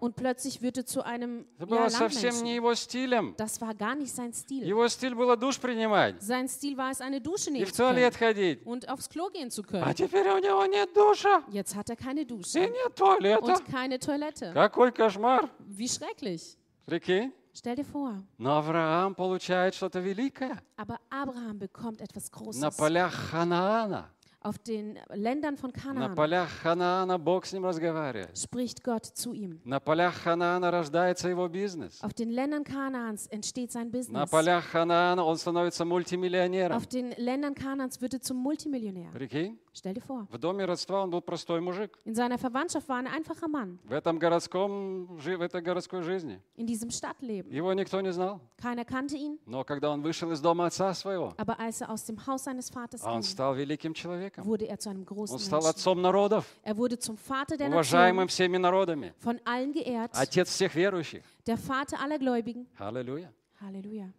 [0.00, 3.34] Und plötzlich wird er zu einem Это ja, было совсем не его стилем.
[3.36, 4.64] Das war gar nicht sein Stil.
[4.64, 7.82] Его стиль было душ принимать Sein Stil war es, eine Dusche и nehmen в zu
[7.82, 8.64] können туалет ходить.
[8.66, 9.94] und aufs Klo gehen zu А können.
[9.94, 13.40] теперь у него нет душа Jetzt hat er keine и Dusche нет туалета.
[13.44, 14.52] und keine Toilette.
[14.52, 15.48] Какой кошмар.
[15.66, 16.56] Wie schrecklich.
[16.86, 17.32] Прикинь.
[17.56, 18.14] Stell dir vor.
[18.36, 20.60] Но Авраам получает что-то великое.
[20.76, 22.36] Aber Abraham bekommt etwas На
[22.70, 22.76] Großes.
[22.76, 24.10] полях Ханаана.
[24.46, 25.80] Auf den Ländern von На
[26.10, 28.36] Kanaan полях Ханаана Бог с ним разговаривает.
[28.36, 29.58] spricht Gott zu ihm.
[29.64, 31.98] На полях Ханаана рождается его бизнес.
[32.02, 34.30] Auf den Ländern Kanaans entsteht sein На Business.
[34.30, 36.76] полях Ханаана он становится мультимиллионером.
[36.76, 39.10] Auf den Ländern Kanaans wird er zum Multimillionär.
[39.12, 40.26] Прикинь, Stell dir vor.
[40.30, 41.98] в доме родства он был простой мужик.
[42.04, 43.78] In seiner Verwandtschaft war er ein einfacher Mann.
[43.84, 46.38] В этом городском, жи- в этой городской жизни.
[46.58, 47.50] In diesem Stadtleben.
[47.50, 48.40] Его никто не знал.
[48.62, 49.38] Keiner kannte ihn.
[49.46, 52.68] Но когда он вышел из дома отца своего, Aber als er aus dem Haus seines
[52.70, 54.33] Vaters он ging, стал великим человеком.
[54.45, 55.69] wurde er zu einem Он großen стал Menschen.
[55.69, 60.49] отцом народов, Er wurde zum Vater der уважаемым Nation, всеми народами, von allen geehrt, отец
[60.49, 61.23] всех верующих.
[61.45, 62.67] der Vater aller Gläubigen.
[62.77, 63.31] Аллилуйя.
[63.61, 64.11] Halleluja.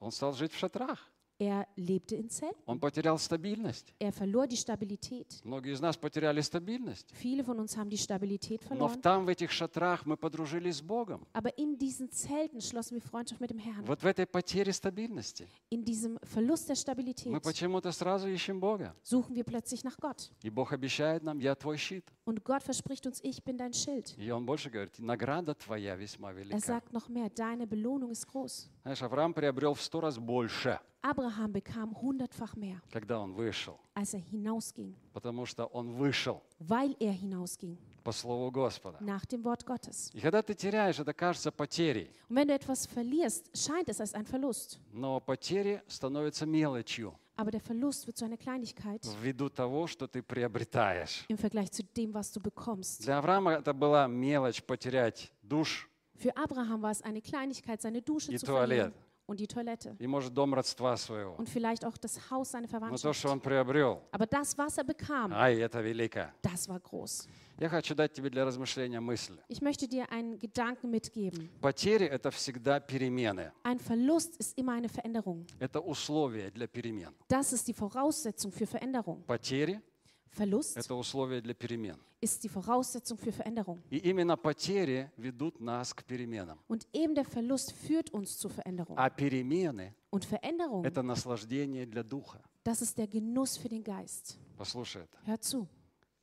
[0.00, 0.98] Он стал жить в шатрах.
[1.41, 2.61] Er lebte in Zelten.
[2.67, 3.95] Он потерял стабильность.
[3.97, 5.41] Er verlor die Stabilität.
[5.43, 7.09] Многие из нас потеряли стабильность.
[7.19, 9.01] Viele von uns haben die Stabilität Но verloren.
[9.01, 11.25] там, в этих шатрах, мы подружились с Богом.
[11.33, 13.83] Aber in diesen Zelten schlossen wir Freundschaft mit dem Herrn.
[13.87, 18.95] Вот в этой потере стабильности In diesem Verlust der мы Stabilität почему-то сразу ищем Бога.
[19.01, 20.29] suchen wir plötzlich nach Gott.
[20.43, 22.05] И Бог обещает нам, я твой щит.
[22.31, 24.15] Und Gott verspricht uns, ich bin dein Schild.
[24.17, 26.59] И Он больше говорит, награда твоя весьма Er велика.
[26.59, 28.69] sagt noch mehr, deine Belohnung ist groß.
[28.83, 33.77] Знаешь, Авраам приобрел в сто раз больше, Abraham bekam hundertfach mehr, когда он вышел.
[33.95, 38.97] als er hinausging, Потому что он вышел weil er hinausging, по слову Господа.
[39.01, 40.09] nach dem Wort Gottes.
[40.13, 42.09] И когда ты теряешь, это кажется потерей.
[42.29, 44.79] Und wenn du etwas verlierst, scheint es als ein Verlust.
[44.93, 50.22] Но потери становятся мелочью Aber der Verlust wird zu einer Kleinigkeit ввиду того, что ты
[50.22, 51.24] приобретаешь.
[51.28, 53.02] im Vergleich zu dem, was du bekommst.
[53.04, 58.32] Для Авраама это была мелочь потерять душ Für Abraham war es eine Kleinigkeit, seine Dusche
[58.32, 58.92] И zu туалет.
[58.92, 58.94] verlieren
[59.30, 61.34] und die Toilette и, может, дом родства своего.
[61.36, 63.18] und vielleicht auch das Haus seiner Но то, Verwandtschaft.
[63.18, 66.30] что он приобрел, Aber das, was er bekam, ай, это велико.
[66.42, 67.26] das war groß.
[67.58, 69.38] Я хочу дать тебе для размышления мысль.
[69.48, 71.48] Ich möchte dir einen Gedanken mitgeben.
[71.62, 73.50] Потери – это всегда перемены.
[73.64, 75.46] Ein Verlust ist immer eine Veränderung.
[75.58, 77.14] Это условия для перемен.
[77.28, 79.24] Das ist die Voraussetzung für Veränderung.
[79.26, 79.89] Потери –
[80.30, 81.96] Verlust это условия для перемен.
[82.20, 83.78] ist die Voraussetzung für Veränderung.
[83.90, 86.58] И именно потери ведут нас к переменам.
[86.68, 88.96] Und eben der Verlust führt uns zur Veränderung.
[88.98, 92.42] А перемены Und Veränderung, – это наслаждение для духа.
[92.64, 94.36] das ist der Genuss für den Geist.
[94.58, 95.18] Послушай это.
[95.24, 95.68] Hör zu.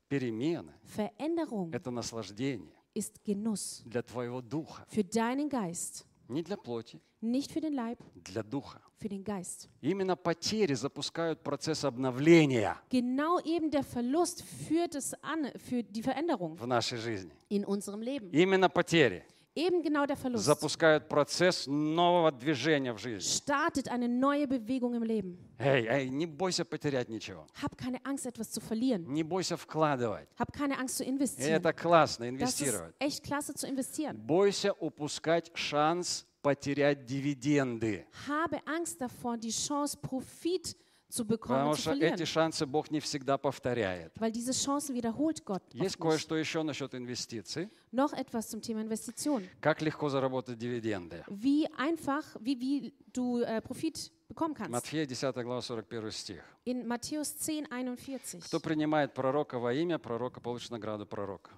[0.09, 4.85] Перемены Veränderung – это наслаждение ist Genuss для твоего духа.
[4.89, 6.05] für deinen Geist.
[6.28, 8.80] Не для плоти, Nicht für den Leib, для духа.
[9.00, 9.68] für den Geist.
[9.80, 16.56] Именно потери запускают процесс обновления Genau eben der Verlust führt es an für die Veränderung
[16.58, 17.32] в нашей жизни.
[17.48, 18.30] in unserem Leben.
[18.30, 19.24] Именно потери
[19.58, 23.18] Eben genau der Verlust запускают процесс нового движения в жизни.
[23.28, 25.36] startet eine neue Bewegung im Leben.
[25.58, 27.44] Эй, эй, не бойся потерять ничего.
[27.60, 29.04] Hab keine Angst, etwas zu verlieren.
[29.08, 30.28] Не бойся вкладывать.
[30.38, 31.54] Hab keine Angst zu investieren.
[31.60, 32.94] это классно, Das ist инвестировать.
[33.00, 34.16] echt klasse zu investieren.
[34.16, 38.06] Бойся упускать шанс потерять дивиденды.
[38.28, 40.76] Habe Angst davor, die Chance, Profit zu
[41.24, 42.14] bekommen Потому zu что verlieren.
[42.14, 44.12] эти шансы Бог не всегда повторяет.
[44.16, 45.62] Weil diese Chancen wiederholt Gott.
[45.72, 47.70] Есть кое-что еще насчет инвестиций.
[47.92, 49.48] Noch etwas zum Thema Investitionen.
[49.60, 51.24] Как легко заработать дивиденды.
[51.28, 54.70] Wie einfach, wie, wie du äh, Profit bekommen kannst.
[54.70, 56.44] Матфея 10 глава 41 стих.
[56.64, 58.42] In Matthäus 10, 41.
[58.44, 61.52] Кто принимает пророка во имя, пророка получит награду пророка.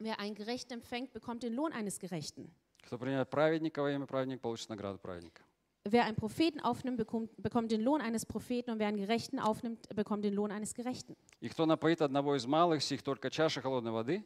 [0.00, 2.50] Wer einen Gerechten empfängt, bekommt den Lohn eines Gerechten.
[2.82, 5.42] Кто принимает праведника во имя, праведник получит награду праведника.
[5.89, 9.87] Wer einen Propheten aufnimmt, bekommt, bekommt den Lohn eines Propheten und wer einen Gerechten aufnimmt,
[9.95, 11.15] bekommt den Lohn eines Gerechten.
[11.39, 14.23] И кто напоит одного из малых сих только чаши холодной воды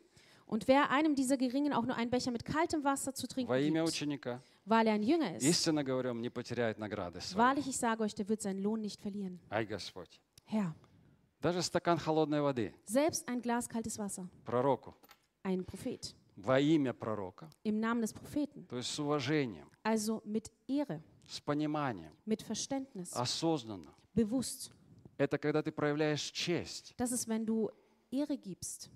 [0.47, 3.59] Und wer einem dieser Geringen auch nur einen Becher mit kaltem Wasser zu trinken во
[3.59, 7.37] имя gibt, ученика, weil er ein Jünger ist, истинно говорю вам, не потеряет награды своей.
[7.37, 9.39] wahrlich, ich sage euch, der wird seinen Lohn nicht verlieren.
[9.49, 10.19] Ай, Господь.
[10.45, 10.73] Herr,
[11.41, 14.95] Даже стакан холодной воды selbst ein Glas kaltes Wasser, пророку
[15.43, 20.51] ein Prophet, во имя пророка, im Namen des Propheten, то есть с уважением, also mit
[20.67, 23.92] Ehre, с пониманием, mit Verständnis, осознанно.
[24.14, 24.70] bewusst.
[25.18, 27.70] Это когда ты проявляешь честь, Das ist, wenn du
[28.10, 28.90] Ehre gibst,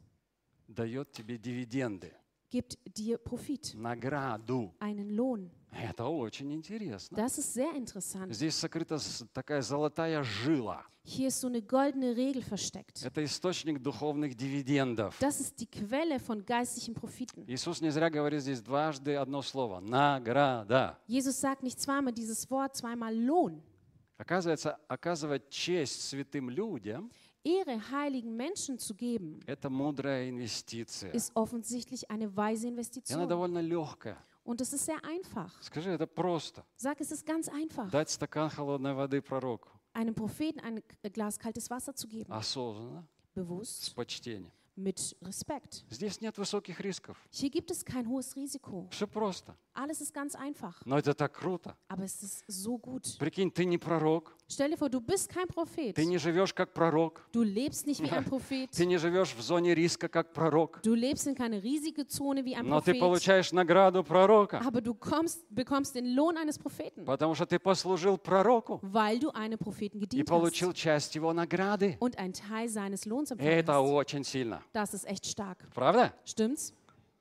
[0.69, 2.13] дает тебе дивиденды,
[2.51, 4.75] gibt dir Profit, награду.
[4.81, 5.51] einen Lohn.
[5.73, 7.17] Это очень интересно.
[7.17, 8.33] Das ist sehr interessant.
[8.33, 8.99] Здесь сокрыта
[9.33, 10.85] такая золотая жила.
[11.03, 13.03] Hier ist so eine goldene Regel versteckt.
[13.05, 15.17] Это источник духовных дивидендов.
[15.21, 17.45] Das ist die Quelle von geistlichen Profiten.
[17.47, 20.99] Иисус не зря говорит здесь дважды одно слово– награда.
[21.07, 23.63] Jesus sagt nicht zweimal dieses Wort, zweimal Lohn.
[24.19, 27.11] Оказывается, оказывать честь святым людям
[27.43, 29.41] Ehre heiligen Menschen zu geben,–
[31.13, 33.19] ist offensichtlich eine weise Investition.
[34.50, 34.50] довольно легкая.
[34.50, 35.52] Und es ist sehr einfach.
[35.62, 36.64] Скажи, это просто.
[36.78, 39.70] Sag, es ist ganz einfach, Дать стакан холодной воды пророку.
[39.94, 40.84] einem Propheten ein
[41.14, 42.32] Glas kaltes Wasser zu geben.
[42.32, 44.52] Осознанно, с Bewusst, почтением.
[44.78, 45.86] mit Respekt.
[45.90, 47.18] Здесь нет высоких рисков.
[47.32, 48.88] Hier gibt es kein hohes Risiko.
[48.92, 49.56] Все просто.
[49.74, 50.82] Alles ist ganz einfach.
[50.86, 51.76] Но это так круто.
[51.88, 53.18] Aber es ist so gut.
[53.18, 54.36] Прикинь, ты не пророк.
[54.53, 55.95] Stell dir vor, du bist kein Prophet.
[55.95, 57.23] Ты не живешь как пророк.
[57.33, 58.69] Du lebst nicht wie ein Prophet.
[58.73, 60.81] Ты не живешь в зоне риска как пророк.
[60.83, 62.99] Du lebst in keine riesige Zone wie ein Но ты Prophet.
[62.99, 64.61] получаешь награду пророка.
[64.67, 69.31] Aber du kommst, bekommst den Lohn eines Propheten, Потому что ты послужил пророку weil du
[69.31, 71.97] einem Propheten и gedient получил hast часть его награды.
[72.01, 73.89] und einen Teil seines Lohns empfangen Это hast.
[73.89, 74.63] очень сильно.
[74.73, 75.59] Das ist echt stark.
[75.73, 76.13] Правда?
[76.25, 76.73] Stimmt's?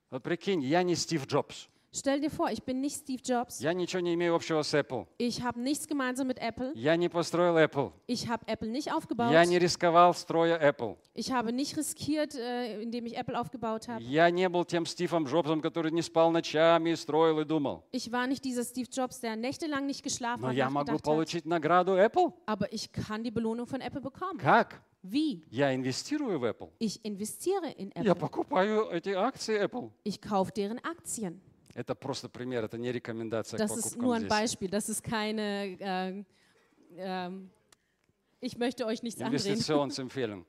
[0.10, 1.68] Вот прикинь, я не Стив Джобс.
[1.97, 3.61] Stell dir vor, ich bin nicht Steve Jobs.
[3.61, 5.07] Я ничего не имею общего с Apple.
[5.17, 6.73] Ich habe nichts gemeinsam mit Apple.
[6.75, 7.93] Я не построил Apple.
[8.09, 9.31] Ich habe Apple nicht aufgebaut.
[9.31, 10.97] Я не рисковал, строя Apple.
[11.15, 14.03] Ich habe nicht riskiert, äh, indem ich Apple aufgebaut habe.
[14.03, 17.85] Я не был тем Стивом Джобсом, который не спал ночами, строил и думал.
[17.93, 20.97] Ich war nicht dieser Steve Jobs, der nächtelang nicht geschlafen Но hat, я могу nachgedacht
[20.99, 21.05] hat.
[21.05, 22.33] получить награду Apple.
[22.47, 24.39] Aber ich kann die Belohnung von Apple bekommen.
[24.41, 24.83] Как?
[25.05, 25.45] Wie?
[25.49, 26.71] Я инвестирую в Apple.
[26.81, 28.15] Ich investiere in Я Apple.
[28.17, 29.93] покупаю эти акции Apple.
[30.03, 31.41] Ich kaufe deren Aktien.
[31.79, 34.31] Это просто пример, это не рекомендация к Das ist nur покупкам ein здесь.
[34.31, 34.69] Beispiel.
[34.69, 35.77] Das ist keine.
[35.81, 36.25] Äh,
[36.97, 37.51] ähm,
[38.41, 39.41] ich möchte euch nichts andrehen.
[39.41, 40.45] Инвестиционный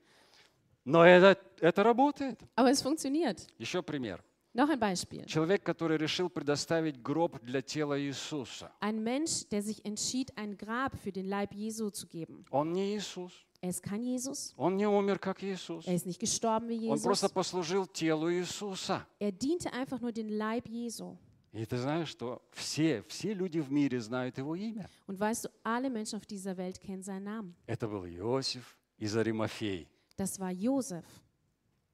[0.84, 2.40] Но это, это работает.
[2.54, 3.46] Aber es funktioniert.
[3.58, 4.22] Еще пример.
[4.54, 5.26] Noch ein Beispiel.
[5.26, 8.70] Человек, который решил предоставить гроб для тела Иисуса.
[8.80, 12.44] Ein Mensch, der sich entschied, ein Grab für den Leib Jesu zu geben.
[12.50, 13.32] Он не Иисус.
[13.61, 14.53] Er ist kein Jesus.
[14.57, 15.85] Он не умер, как Иисус.
[15.85, 17.33] Er ist nicht gestorben wie Он просто Jesus.
[17.33, 19.05] послужил телу Иисуса.
[19.19, 21.15] Er diente einfach nur den Leib Jesu.
[21.53, 24.89] И ты знаешь, что все, все люди в мире знают его имя.
[25.05, 27.55] Und weißt du, alle Menschen auf dieser Welt kennen seinen Namen.
[27.67, 29.87] Это был Иосиф из Аримафеи.
[30.17, 31.05] Das war Josef.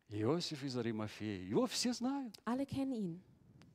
[0.10, 1.49] Иосиф из Аримафеи.
[1.49, 2.34] Его все знают.
[2.45, 3.21] Alle kennen ihn.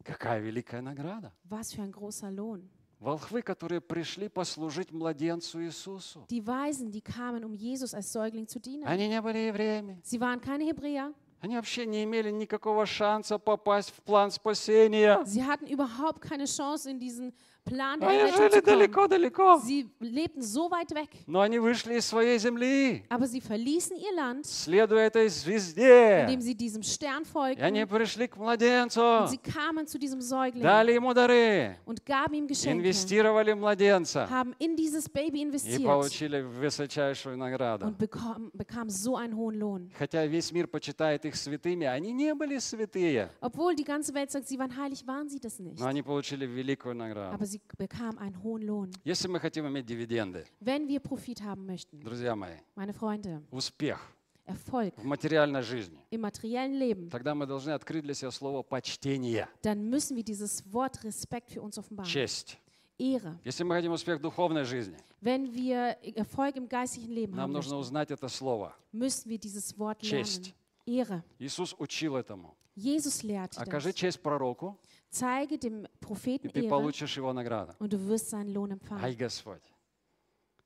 [0.03, 1.33] Какая великая награда.
[1.45, 2.71] Was für ein großer Lohn.
[3.03, 6.25] Волхвы, которые пришли послужить младенцу Иисусу.
[6.31, 8.85] Die Weisen, die kamen, um Jesus als Säugling zu dienen.
[8.87, 10.01] Они не были евреями.
[10.05, 11.13] Sie waren keine Hebräer.
[11.41, 15.21] Они вообще не имели никакого шанса попасть в план спасения.
[15.25, 17.33] Sie hatten überhaupt keine Chance in diesen
[17.65, 19.61] Plan der Они жили далеко-далеко.
[19.65, 24.13] Sie lebten so weit weg, Но они вышли из своей земли, aber sie verließen ihr
[24.17, 26.25] Land, следуя этой звезде.
[26.27, 27.87] indem sie diesem Stern И они folgten.
[27.89, 32.47] пришли к младенцу, Und sie kamen zu diesem Säugling дали ему дары, und gaben ihm
[32.49, 37.87] Geschenke, инвестировали в младенца haben in dieses Baby и получили высочайшую награду.
[37.87, 39.91] und bekam, bekam so einen hohen Lohn.
[39.97, 44.49] Хотя весь мир почитает их святыми, они не были святые, Obwohl die ganze Welt sagt,
[44.49, 45.79] sie waren heilig, waren sie das nicht.
[45.79, 47.35] но они получили великую награду.
[47.37, 48.91] Aber sie bekamen einen hohen Lohn.
[49.05, 54.01] Если мы хотим иметь дивиденды, Wenn wir Profit haben möchten, друзья мои, meine Freunde, успех
[54.45, 59.49] Erfolg в материальной жизни, im materiellen Leben, тогда мы должны открыть для себя слово почтение,
[59.63, 62.09] dann müssen wir dieses Wort Respekt für uns offenbaren.
[62.11, 62.59] честь.
[62.99, 63.39] Ehre.
[63.45, 67.53] Если мы хотим успех в духовной жизни, Wenn wir Erfolg im geistigen Leben нам haben
[67.53, 68.75] нужно möchten, узнать это слово.
[68.93, 70.55] müssen wir dieses Wort Честь.
[70.87, 71.01] lernen.
[71.01, 71.23] Ehre.
[71.39, 72.55] Иисус учил этому.
[72.75, 73.95] Jesus lehrte Окажи das.
[73.95, 74.79] честь пророку,
[75.12, 77.74] Zeige dem и Propheten ты Ehre получишь его награду.
[77.80, 79.18] und du wirst seinen Lohn Ай, empfangen.
[79.18, 79.62] Господь.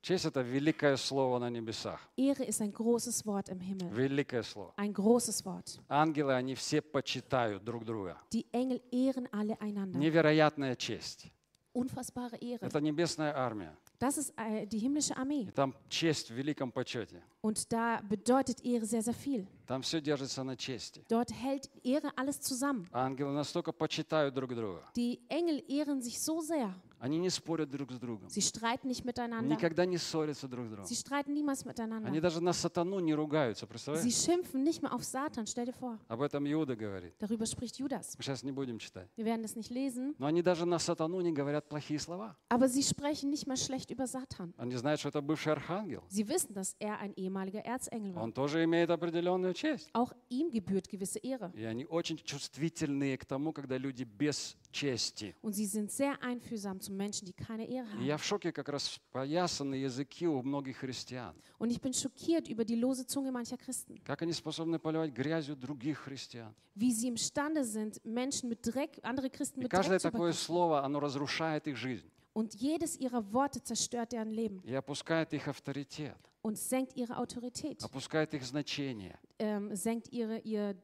[0.02, 2.00] Честь – это великое слово на небесах.
[2.18, 3.88] Ehre ist ein großes Wort im Himmel.
[3.92, 4.74] Великое слово.
[4.76, 5.80] Ein großes Wort.
[5.88, 8.18] Ангелы, они все почитают друг друга.
[8.34, 10.00] Die Engel ehren alle einander.
[10.00, 11.28] Невероятная честь.
[11.76, 12.66] Unfassbare Ehre.
[12.66, 13.74] Это небесная армия.
[14.00, 15.44] Das ist äh, die himmlische Armee.
[15.48, 17.22] И там честь в великом почете.
[17.42, 19.48] Und da bedeutet Ehre sehr, sehr viel.
[19.68, 21.06] Там все держится на чести.
[21.08, 22.88] Dort hält Ehre alles zusammen.
[22.92, 24.84] Ангелы настолько почитают друг друга.
[24.98, 26.74] Die Engel ehren sich so sehr.
[26.99, 28.29] Они не спорят друг с другом.
[28.29, 29.49] Sie streiten nicht miteinander.
[29.55, 30.85] Никогда не ссорятся друг с другом.
[30.87, 31.65] Sie streiten niemals
[32.07, 34.15] Они даже на сатану не ругаются, Sie представляешь?
[34.15, 35.47] schimpfen nicht mal auf Satan.
[35.47, 35.99] Stell dir vor.
[36.09, 37.15] Об этом Иуда говорит.
[37.19, 38.15] Darüber spricht Judas.
[38.17, 39.09] Мы сейчас не будем читать.
[39.17, 40.15] Wir werden das nicht lesen.
[40.19, 42.37] Но они даже на сатану не говорят плохие слова.
[42.49, 44.55] Aber sie sprechen nicht mal schlecht über Satan.
[44.57, 46.03] Они знают, что это bывший архангел.
[46.09, 48.23] Sie wissen, dass er ein ehemaliger Erzengel war.
[48.23, 49.91] Он тоже имеет определенную честь.
[49.93, 51.53] Auch ihm gebührt gewisse Ehre.
[51.55, 55.35] И они очень чувствительные к тому, когда люди без чести.
[55.43, 58.05] Und sie sind sehr einfühlsam zu Menschen, die keine Ehre И haben.
[58.05, 61.35] я в шоке как раз поясанные языки у многих христиан.
[61.59, 63.99] Und ich bin schockiert über die lose Zunge mancher Christen.
[64.05, 66.55] Как они способны поливать грязью других христиан.
[66.75, 70.85] Wie sie imstande sind, Menschen mit Dreck, andere Christen И каждое Dreck zu такое слово,
[70.85, 76.19] оно разрушает их жизнь Und jedes ihrer Worte zerstört deren Leben и опускает их авторитет,
[76.43, 80.77] und senkt ihre Autorität, опускает их значение ähm, senkt ihre, ihr,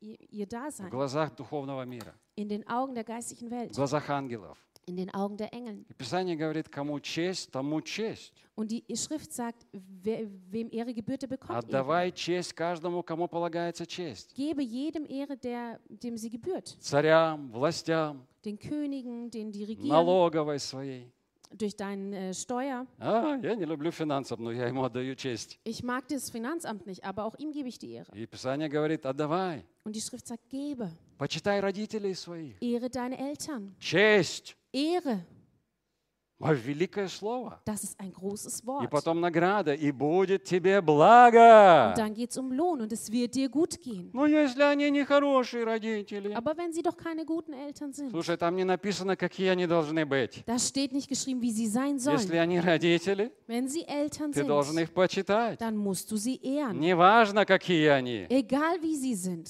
[0.00, 4.09] ihr, ihr в Dasein глазах духовного мира, in den Augen der geistigen в Welt, глазах
[4.09, 4.57] ангелов.
[4.85, 5.85] in den Augen der Engel.
[5.89, 8.33] И Писание говорит, кому честь, тому честь.
[8.55, 11.59] Und die Schrift sagt, wer, wem Ehre gebührt, der bekommt Ehre.
[11.65, 14.33] Отдавай честь каждому, кому полагается честь.
[14.35, 16.75] Gebe jedem Ehre, der, dem sie gebührt.
[16.79, 21.11] Царям, властям, Den Königen, den die regieren, налоговой своей.
[21.55, 22.85] durch deine äh, Steuer.
[22.99, 25.59] А, я не люблю финансов, но я ему отдаю честь.
[25.63, 28.11] Ich mag das Finanzamt nicht, aber auch ihm gebe ich die Ehre.
[28.13, 29.63] И Писание говорит, отдавай.
[29.85, 30.91] Und die Schrift sagt, gebe.
[31.18, 32.54] Почитай родителей своих.
[32.62, 33.74] Ehre deine Eltern.
[33.80, 34.56] Честь.
[34.72, 35.24] Ehre.
[36.40, 37.60] Ой, великое слово.
[37.64, 38.88] Das ist ein großes И Wort.
[38.90, 39.74] потом награда.
[39.74, 41.88] И будет тебе благо.
[41.90, 44.10] Und dann geht es um Lohn und es wird dir gut gehen.
[44.12, 46.32] Ну, если они не хорошие родители.
[46.34, 50.06] Aber wenn sie doch keine guten Eltern sind, Слушай, там не написано, какие они должны
[50.06, 50.44] быть.
[50.46, 52.38] da steht nicht geschrieben, wie sie sein Если sollen.
[52.38, 55.58] они родители, Wenn sie Eltern ты должен sind, их почитать.
[55.58, 56.78] dann musst du sie ehren.
[56.78, 58.26] Неважно, какие они.
[58.30, 59.48] Egal wie sie sind.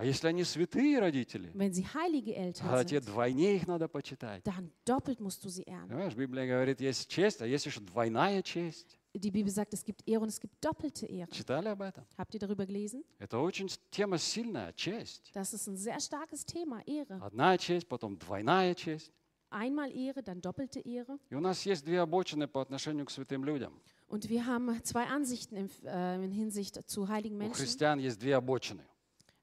[0.00, 3.88] А если они святые родители, Wenn sie heilige Eltern тогда тебе sind, двойне их надо
[3.88, 4.44] почитать.
[4.44, 5.88] dann doppelt musst du sie ehren.
[5.88, 8.96] Понимаешь, Библия говорит, есть честь, а есть еще двойная честь.
[9.14, 11.28] Die Bibel sagt, es gibt Ehre und es gibt doppelte Ehre.
[11.32, 12.04] Читали об этом?
[12.16, 13.02] Habt ihr darüber gelesen?
[13.18, 15.32] Это очень тема сильная, честь.
[15.34, 17.18] Das ist ein sehr starkes Thema, Ehre.
[17.20, 19.10] Одна честь, потом двойная честь.
[19.50, 21.18] Einmal Ehre, dann doppelte Ehre.
[21.30, 23.72] И у нас есть две обочины по отношению к святым людям.
[24.06, 27.54] Und wir haben zwei Ansichten in, äh, in Hinsicht zu heiligen У Menschen.
[27.56, 28.84] христиан есть две обочины.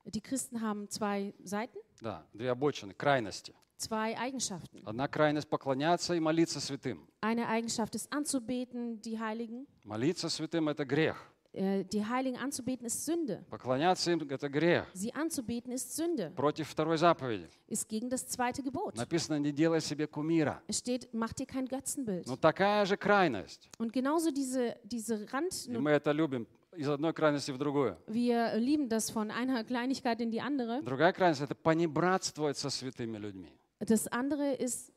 [0.04, 3.54] Die Christen haben zwei Seiten, Да, две обочины, крайности.
[3.76, 4.82] zwei Eigenschaften.
[4.84, 7.06] Одна крайность поклоняться и молиться святым.
[7.20, 9.66] Eine Eigenschaft ist anzubeten, die Heiligen.
[9.84, 11.16] Молиться святым – это грех.
[11.52, 13.44] Äh, Die Heiligen anzubeten ist Sünde.
[13.50, 14.86] Поклоняться им – это грех.
[14.94, 17.48] Sie anzubeten ist Sünde, Против второй заповеди.
[17.66, 18.94] ist gegen das zweite Gebot.
[18.96, 20.62] Написано, не делай себе кумира.
[20.68, 22.26] Es steht, mach dir kein Götzenbild.
[22.28, 23.68] Но такая же крайность.
[23.78, 26.46] Und genauso diese, diese Rand, И мы это любим
[26.77, 27.97] из одной крайности в другую.
[28.07, 30.81] wir lieben das von einer Kleinigkeit in die andere.
[30.83, 33.51] Другая крайность– это понебратствовать со святыми людьми.
[33.79, 34.91] Das andere ist,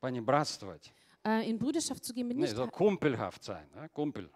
[0.00, 0.92] Понебратствовать.
[1.24, 3.66] äh, in Brüderschaft zu gehen mit nicht это kumpelhaft sein.
[3.74, 4.28] да, Kumpel.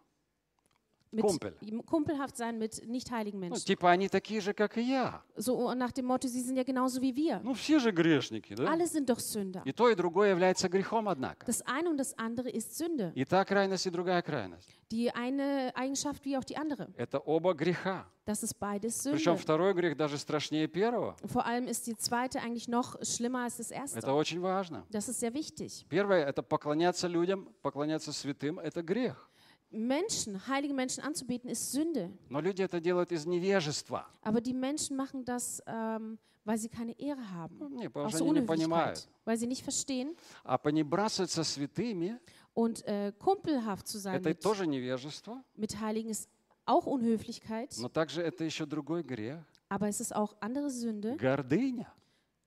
[1.13, 1.55] Mit, Kumpel.
[1.87, 3.65] kumpelhaft sein mit nicht heiligen Ну, Menschen.
[3.67, 5.23] типа они такие же, как и я.
[5.37, 7.41] So nach dem Motto, sie sind ja genauso wie wir.
[7.43, 8.71] Ну, все же грешники, да?
[8.71, 9.63] Alle sind doch Sünder.
[9.65, 11.47] И то, и другое является грехом, однако.
[11.47, 13.13] Das eine und das andere ist Sünde.
[13.15, 14.69] И та крайность, и другая крайность.
[14.91, 16.89] Die eine Eigenschaft wie auch die andere.
[16.97, 18.07] Это оба греха.
[18.25, 19.43] Das ist beides Причем Sünde.
[19.43, 21.17] второй грех даже страшнее первого.
[21.25, 24.13] Vor allem ist die zweite eigentlich noch schlimmer als das Это erste.
[24.13, 24.85] очень важно.
[24.91, 25.87] Das ist sehr wichtig.
[25.89, 29.29] Первое– это поклоняться людям, поклоняться святым– это грех.
[29.70, 32.12] Menschen, heilige Menschen anzubeten, ist Sünde.
[32.30, 34.06] Но люди это делают из невежества.
[34.22, 37.76] Aber die Menschen machen das, ähm, weil sie keine Ehre Ну, haben.
[37.76, 38.98] Не, потому Aus что они не понимают.
[38.98, 39.26] Unhöflichkeit.
[39.26, 40.16] Weil sie nicht verstehen.
[40.44, 42.20] А понебрасывать со святыми
[42.54, 46.28] Und äh, kumpelhaft zu – sein это mit, тоже невежество, mit Heiligen ist
[46.66, 47.74] auch Unhöflichkeit.
[47.80, 49.40] но также это еще другой грех.
[49.70, 51.16] Aber es ist auch andere Sünde.
[51.16, 51.88] Гордыня.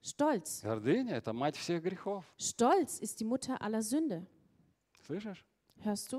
[0.03, 0.61] Stolz.
[0.63, 2.23] Гордыня – это мать всех грехов.
[2.37, 4.27] Stolz ist die Mutter aller Sünde.
[5.07, 5.43] Слышишь?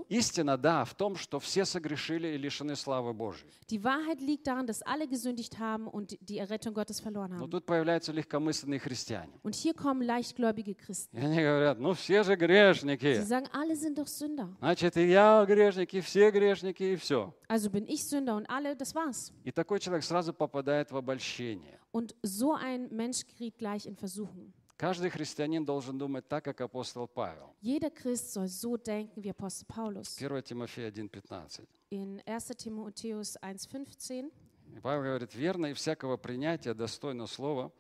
[0.08, 3.50] Истина, да, в том, что все согрешили и лишены славы Божьей.
[3.68, 7.50] Die Wahrheit liegt darin, dass alle gesündigt haben und die Errettung Gottes verloren Но haben.
[7.50, 9.32] тут появляются легкомысленные христиане.
[9.42, 11.16] Und hier kommen leichtgläubige Christen.
[11.16, 13.22] И они говорят, ну все же Sie грешники.
[13.22, 14.48] sagen, alle sind doch Sünder.
[14.60, 17.32] Значит, и я грешник, и все грешники, и все.
[17.48, 19.32] Also bin ich Sünder und alle, das war's.
[19.44, 21.78] И такой человек сразу попадает в обольщение.
[21.92, 24.52] Und so ein Mensch gerät gleich in Versuchung.
[24.79, 27.55] Каждый христианин должен думать так, как апостол Павел.
[27.61, 30.17] Jeder Christ soll so denken wie Apostel Paulus.
[30.19, 31.65] 1 Тимофея 1,15.
[31.91, 34.31] In 1 Timotheus 1,15
[34.75, 37.71] И Павел говорит, верно и всякого принятия достойно слова,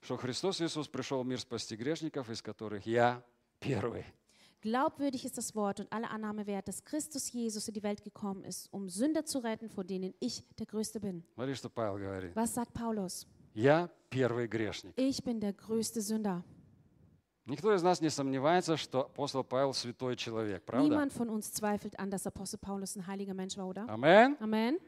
[0.00, 3.24] что Христос Иисус пришел в мир спасти грешников, из которых я
[3.58, 4.04] первый.
[4.62, 8.44] Glaubwürdig ist das Wort und alle Annahme wert, dass Christus Jesus in die Welt gekommen
[8.44, 11.22] ist, um Sünder zu retten, von denen ich der Größte bin.
[11.34, 12.34] Смотри, что Павел говорит.
[12.34, 13.26] Was sagt Paulus?
[13.59, 14.93] Я первый грешник.
[14.95, 16.43] Ich bin der größte Sünder.
[17.45, 20.87] Никто из нас не сомневается, что апостол Павел святой человек, правда?
[20.87, 23.85] Niemand von uns zweifelt an, dass Apostel Paulus ein heiliger Mensch war, oder?
[23.89, 24.37] Амен.
[24.39, 24.79] Amen.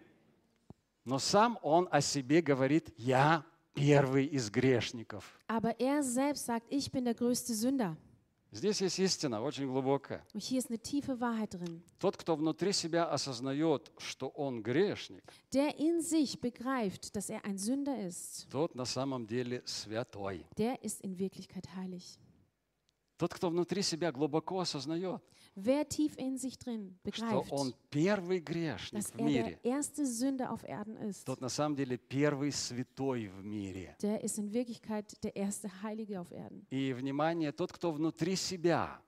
[1.04, 3.44] Но сам он о себе говорит, я
[3.74, 5.38] первый из грешников.
[5.48, 7.98] Aber er selbst sagt, ich bin der größte Sünder.
[8.54, 10.26] Здесь есть истина, очень глубокая.
[11.99, 15.24] Тот, кто внутри себя осознает, что он грешник,
[15.54, 20.45] Der in sich begreift, dass er ein Sünder ist, тот на самом деле святой.
[20.58, 22.20] der ist in Wirklichkeit heilig.
[23.21, 25.23] Тот, кто внутри себя глубоко осознает,
[25.55, 29.64] Wer tief in sich drin что begreift, он первый грешник dass в er мире, der
[29.64, 33.97] erste Sünder auf Erden ist, тот на самом деле первый святой в мире.
[34.03, 36.67] der ist in Wirklichkeit der erste Heilige auf Erden.
[36.71, 39.01] И, внимание, тот, кто внутри себя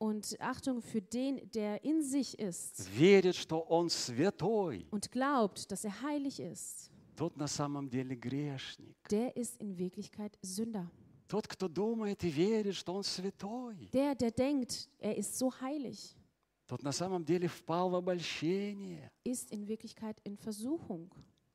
[0.00, 5.84] Und Achtung für den, der in sich ist верит, что он святой, und glaubt, dass
[5.84, 8.96] er heilig ist, тот на самом деле грешник.
[9.08, 10.90] der ist in Wirklichkeit Sünder.
[11.27, 16.15] Тот, кто думает и верит, что он святой, Der, der denkt, er ist so heilig,
[16.67, 19.11] тот на самом деле впал в обольщение.
[19.25, 21.09] ist in Wirklichkeit in Versuchung.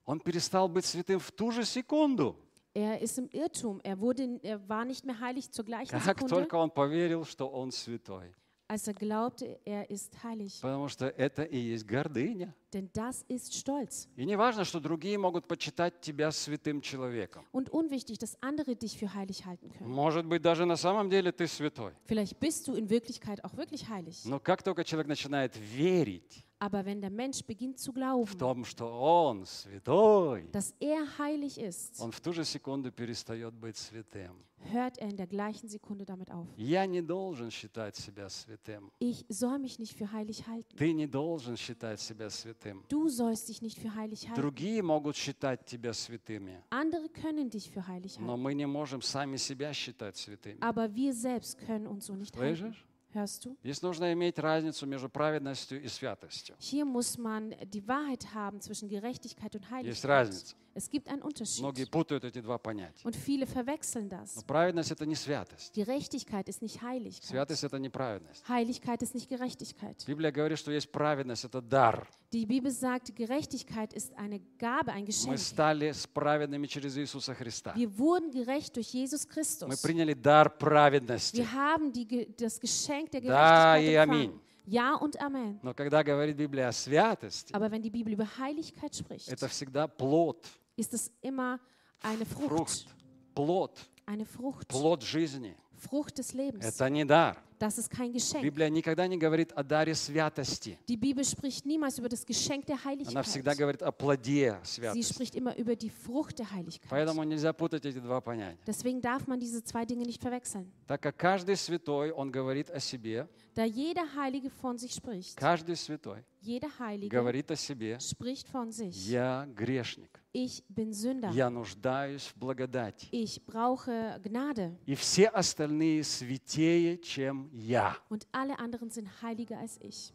[0.05, 2.37] Он перестал быть святым в ту же секунду,
[2.75, 3.81] Er ist im Irrtum.
[3.85, 7.47] Er, wurde, er war nicht mehr heilig zur gleichen как Sekunde, только он поверил, что
[7.47, 8.35] он святой.
[8.73, 10.59] Als er glaubte, er ist heilig.
[10.63, 12.55] Потому что это и есть гордыня.
[12.73, 14.09] Denn das ist Stolz.
[14.17, 17.45] И не важно, что другие могут почитать тебя святым человеком.
[17.53, 19.91] Und unwichtig, dass andere dich für heilig halten können.
[19.91, 21.93] Может быть, даже на самом деле ты святой.
[22.07, 24.25] Vielleicht bist du in Wirklichkeit auch wirklich heilig.
[24.25, 28.65] Но как только человек начинает верить Aber wenn der Mensch beginnt zu в glauben, том,
[28.65, 34.37] что он святой, dass er heilig ist, он в ту же секунду перестает быть святым.
[34.72, 36.48] hört er in der gleichen Sekunde damit auf.
[36.58, 38.92] Я не должен считать себя святым.
[39.00, 40.76] Ich soll mich nicht für heilig halten.
[40.78, 42.84] Ты не должен считать себя святым.
[42.90, 44.42] Du sollst dich nicht für heilig halten.
[44.42, 48.42] Другие могут считать тебя святыми, Andere können dich für heilig но halten.
[48.42, 50.60] мы не можем сами себя считать святыми.
[50.62, 52.76] Aber wir selbst können uns so nicht halten.
[53.13, 53.15] Слышишь?
[53.15, 53.57] Hörst du?
[53.63, 56.57] Здесь нужно иметь разницу между праведностью и святостью.
[56.59, 60.05] Hier muss man die Wahrheit haben zwischen Gerechtigkeit und Есть Heiligkeit.
[60.11, 60.57] разница.
[60.75, 61.91] Es gibt einen Многие Unterschied.
[61.91, 63.05] путают эти два понятия.
[63.05, 64.43] Und viele verwechseln Но das.
[64.47, 65.75] праведность– это не святость.
[65.75, 67.25] Gerechtigkeit ist nicht Heiligkeit.
[67.25, 68.43] Святость– это не праведность.
[68.49, 70.03] Heiligkeit ist nicht Gerechtigkeit.
[70.07, 72.09] Библия говорит, что есть праведность– это дар.
[72.34, 75.38] Die Bibel sagt, Gerechtigkeit ist eine Gabe, ein Мы Geschenk.
[75.40, 77.74] стали с праведными через Иисуса Христа.
[77.76, 79.82] Wir wurden gerecht durch Jesus Мы Christus.
[79.82, 81.38] приняли дар праведности.
[81.38, 84.24] Wir haben die, Ge- das Geschenk der Да и Gerechtigkeit аминь.
[84.32, 84.42] empfangen.
[84.70, 85.60] Ja und Amen.
[85.64, 89.88] Но когда говорит Библия о святости, Aber wenn die Bibel über Heiligkeit spricht, это всегда
[89.88, 90.46] плод,
[90.76, 91.58] ist es immer
[92.02, 92.88] eine фрукт, Frucht.
[93.34, 94.68] плод, Eine Frucht.
[94.68, 95.56] плод жизни.
[95.83, 96.65] Frucht des Lebens.
[96.65, 97.37] Это не дар.
[97.59, 98.43] Das ist kein Geschenk.
[98.43, 100.79] Библия никогда не говорит о даре святости.
[100.89, 103.59] Die Bibel spricht niemals über das Geschenk der Она всегда Heiligkeit.
[103.59, 105.13] говорит о плоде Sie святости.
[105.13, 106.91] spricht immer über die Frucht der Heiligkeit.
[106.91, 108.59] Поэтому нельзя путать эти два понятия.
[108.67, 110.67] Deswegen darf man diese zwei Dinge nicht verwechseln.
[110.89, 115.76] Так как каждый святой, он говорит о себе, Da jeder Heilige von sich spricht, каждый
[115.76, 119.08] святой jeder Heilige говорит о себе, spricht von sich.
[119.10, 121.32] я грешник, Ich bin Sünder.
[121.32, 123.08] я нуждаюсь в благодати.
[123.12, 124.76] Ich brauche Gnade.
[124.86, 127.98] И все остальные святее, чем я.
[128.10, 130.14] Und alle anderen sind heiliger als ich.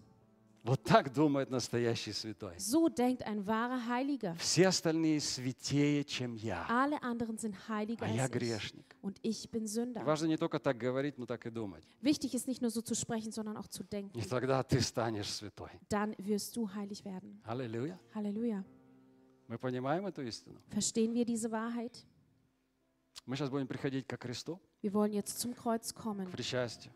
[0.66, 2.54] Вот так думает настоящий святой.
[2.58, 4.36] So denkt ein wahrer Heiliger.
[4.36, 6.64] Все остальные святее, чем я.
[6.68, 8.36] Alle anderen sind heiliger А я als ich.
[8.38, 8.96] грешник.
[9.02, 10.04] Und ich bin Sünder.
[10.04, 11.82] Важно не только так говорить, но так и думать.
[12.00, 14.16] Wichtig ist nicht nur so zu sprechen, sondern auch zu denken.
[14.16, 15.70] И тогда ты станешь святой.
[15.88, 17.40] Dann wirst du heilig werden.
[17.44, 17.98] Аллилуйя.
[18.14, 18.62] Halleluja.
[19.48, 20.60] Мы понимаем эту истину?
[20.70, 22.04] Verstehen wir diese Wahrheit?
[23.26, 26.92] Мы сейчас будем приходить ко кресту, Wir wollen jetzt zum Kreuz к kommen, причастию.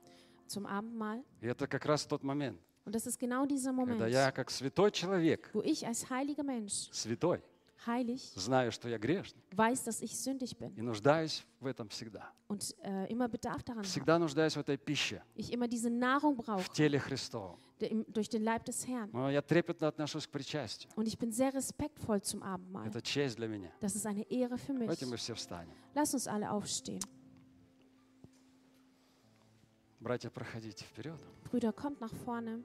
[0.46, 1.24] zum Abendmahl.
[1.40, 4.50] И это как раз тот момент, Und das ist genau dieser когда Moment, я как
[4.50, 7.42] святой человек, wo ich als heiliger Mensch, святой,
[7.84, 12.32] heilig, знаю, что я грешник weiß, dass ich sündig bin и нуждаюсь в этом всегда.
[12.48, 13.86] und äh, immer Bedarf daran habe.
[13.88, 17.58] Всегда нуждаюсь в этой пище, Ich immer diese Nahrung в brauche теле Христовом.
[17.80, 19.10] der im- durch den Leib des Herrn.
[19.12, 20.90] Но я трепетно отношусь к причастию.
[20.96, 22.86] Und ich bin sehr respektvoll zum Abendmahl.
[22.86, 23.70] Это честь для меня.
[23.80, 24.86] Das ist eine Ehre für mich.
[24.86, 25.72] Давайте мы все встанем.
[25.94, 27.00] Lass uns alle aufstehen.
[30.01, 31.19] Братья, проходите вперед.
[31.51, 32.63] Brüder, kommt nach vorne.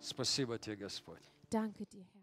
[0.00, 1.22] Спасибо тебе, Господь.
[1.50, 2.21] Danke dir, Herr.